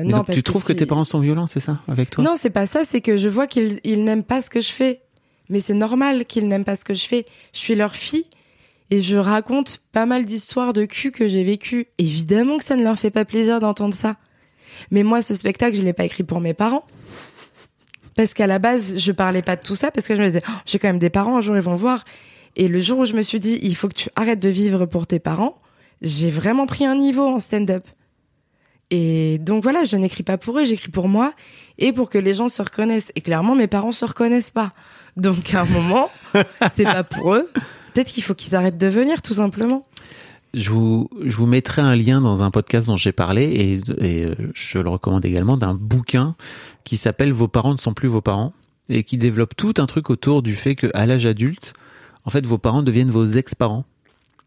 [0.02, 0.06] Hmm.
[0.06, 2.10] Mais non, donc, parce tu trouves que, si- tes parents sont violents, c'est ça, avec
[2.10, 2.24] toi?
[2.24, 4.70] Non, c'est pas ça, c'est que je vois qu'ils ils n'aiment pas ce que je
[4.72, 5.02] fais.
[5.48, 7.26] Mais c'est normal qu'ils n'aiment pas ce que je fais.
[7.52, 8.24] Je suis leur fille
[8.90, 11.86] et je raconte pas mal d'histoires de cul que j'ai vécues.
[11.98, 14.16] Évidemment que ça ne leur fait pas plaisir d'entendre ça.
[14.90, 16.84] Mais moi, ce spectacle, je l'ai pas écrit pour mes parents.
[18.16, 20.42] Parce qu'à la base, je parlais pas de tout ça parce que je me disais,
[20.48, 22.04] oh, j'ai quand même des parents, un jour ils vont voir.
[22.56, 24.86] Et le jour où je me suis dit, il faut que tu arrêtes de vivre
[24.86, 25.60] pour tes parents,
[26.00, 27.86] j'ai vraiment pris un niveau en stand-up.
[28.90, 31.34] Et donc voilà, je n'écris pas pour eux, j'écris pour moi
[31.78, 33.10] et pour que les gens se reconnaissent.
[33.14, 34.72] Et clairement, mes parents se reconnaissent pas.
[35.16, 36.08] Donc à un moment,
[36.74, 37.50] c'est pas pour eux.
[37.92, 39.86] Peut-être qu'il faut qu'ils arrêtent de venir, tout simplement.
[40.54, 44.30] Je vous, je vous mettrai un lien dans un podcast dont j'ai parlé et, et
[44.54, 46.36] je le recommande également d'un bouquin
[46.84, 48.54] qui s'appelle Vos parents ne sont plus vos parents
[48.88, 51.74] et qui développe tout un truc autour du fait qu'à l'âge adulte,
[52.26, 53.84] en fait, vos parents deviennent vos ex-parents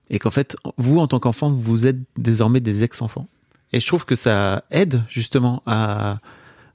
[0.10, 3.28] et qu'en fait, vous, en tant qu'enfant, vous êtes désormais des ex-enfants.
[3.72, 6.18] Et je trouve que ça aide justement à,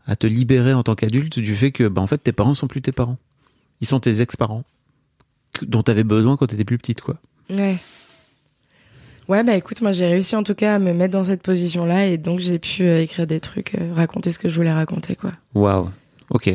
[0.07, 2.69] à te libérer en tant qu'adulte du fait que, bah, en fait, tes parents sont
[2.69, 3.19] plus tes parents.
[3.81, 4.65] Ils sont tes ex-parents
[5.63, 7.17] dont tu avais besoin quand tu étais plus petite, quoi.
[7.51, 7.77] Ouais.
[9.29, 12.07] Ouais, bah écoute, moi j'ai réussi en tout cas à me mettre dans cette position-là
[12.07, 15.17] et donc j'ai pu euh, écrire des trucs, euh, raconter ce que je voulais raconter,
[15.17, 15.33] quoi.
[15.55, 15.91] Waouh.
[16.29, 16.51] Ok.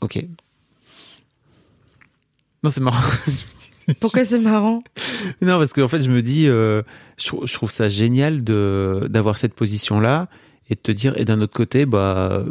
[0.00, 0.26] Ok.
[2.62, 3.08] Non, c'est marrant.
[4.00, 4.82] Pourquoi c'est marrant?
[5.40, 6.82] Non, parce qu'en fait, je me dis, euh,
[7.16, 10.28] je, je, trouve ça génial de d'avoir cette position-là
[10.68, 12.44] et de te dire, et d'un autre côté, bah,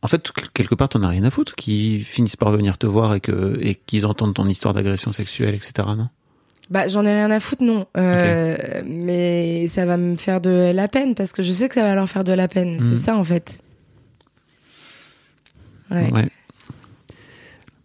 [0.00, 3.14] en fait, quelque part, t'en as rien à foutre qu'ils finissent par venir te voir
[3.14, 5.88] et que et qu'ils entendent ton histoire d'agression sexuelle, etc.
[5.96, 6.08] Non?
[6.70, 7.86] Bah, j'en ai rien à foutre, non.
[7.96, 8.82] Euh, okay.
[8.86, 11.94] Mais ça va me faire de la peine parce que je sais que ça va
[11.94, 12.76] leur faire de la peine.
[12.76, 12.80] Mmh.
[12.80, 13.58] C'est ça, en fait.
[15.90, 16.10] Ouais.
[16.10, 16.28] ouais.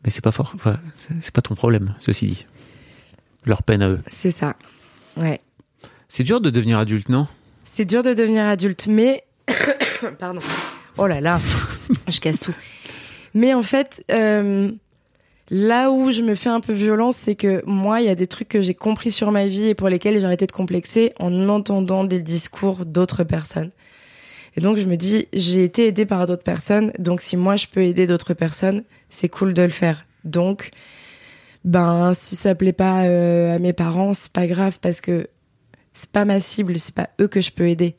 [0.08, 0.54] Mais c'est pas fort.
[0.56, 0.80] Enfin,
[1.20, 2.46] c'est pas ton problème, ceci dit.
[3.44, 4.00] Leur peine à eux.
[4.08, 4.56] C'est ça.
[5.18, 5.42] Ouais.
[6.08, 7.28] C'est dur de devenir adulte, non?
[7.66, 9.26] C'est dur de devenir adulte, mais.
[10.20, 10.40] Pardon.
[10.96, 11.42] Oh là là.
[12.08, 12.56] je casse tout.
[13.34, 14.02] Mais en fait.
[14.10, 14.72] Euh
[15.50, 18.28] Là où je me fais un peu violence, c'est que moi, il y a des
[18.28, 21.48] trucs que j'ai compris sur ma vie et pour lesquels j'ai arrêté de complexer en
[21.48, 23.72] entendant des discours d'autres personnes.
[24.58, 27.68] Et donc, je me dis, j'ai été aidée par d'autres personnes, donc si moi, je
[27.68, 30.04] peux aider d'autres personnes, c'est cool de le faire.
[30.24, 30.72] Donc,
[31.64, 35.28] ben, si ça plaît pas euh, à mes parents, c'est pas grave parce que
[35.94, 37.96] c'est pas ma cible, c'est pas eux que je peux aider.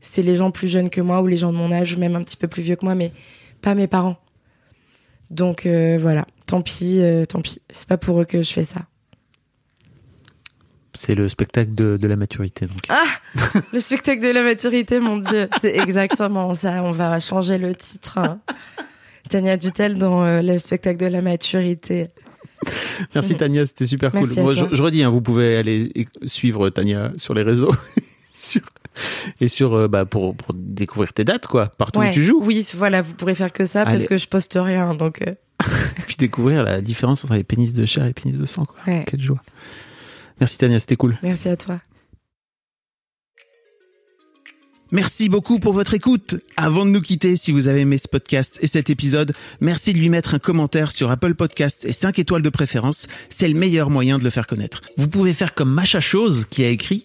[0.00, 2.16] C'est les gens plus jeunes que moi ou les gens de mon âge ou même
[2.16, 3.12] un petit peu plus vieux que moi, mais
[3.62, 4.16] pas mes parents.
[5.30, 7.60] Donc euh, voilà, tant pis, euh, tant pis.
[7.70, 8.86] C'est pas pour eux que je fais ça.
[10.94, 12.66] C'est le spectacle de, de, la maturité.
[12.66, 12.78] Donc.
[12.88, 13.04] Ah
[13.72, 15.48] Le spectacle de la maturité, mon Dieu.
[15.60, 16.82] C'est exactement ça.
[16.82, 18.18] On va changer le titre.
[18.18, 18.40] Hein.
[19.28, 22.08] Tania Dutel dans euh, le spectacle de la maturité.
[23.14, 24.28] Merci Tania, c'était super cool.
[24.38, 25.92] Moi, je, je, redis, hein, vous pouvez aller
[26.26, 27.74] suivre Tania sur les réseaux.
[28.32, 28.62] sur
[29.40, 32.10] et sur euh, bah, pour, pour découvrir tes dates quoi partout ouais.
[32.10, 33.98] où tu joues oui voilà vous pourrez faire que ça Allez.
[33.98, 35.34] parce que je poste rien donc euh...
[35.98, 38.64] et puis découvrir la différence entre les pénis de chair et les pénis de sang
[38.64, 39.04] quoi ouais.
[39.06, 39.40] quelle joie
[40.40, 41.80] merci Tania c'était cool merci à toi
[44.92, 46.34] Merci beaucoup pour votre écoute.
[46.56, 49.98] Avant de nous quitter, si vous avez aimé ce podcast et cet épisode, merci de
[49.98, 53.06] lui mettre un commentaire sur Apple Podcast et 5 étoiles de préférence.
[53.28, 54.80] C'est le meilleur moyen de le faire connaître.
[54.96, 57.04] Vous pouvez faire comme Macha Chose qui a écrit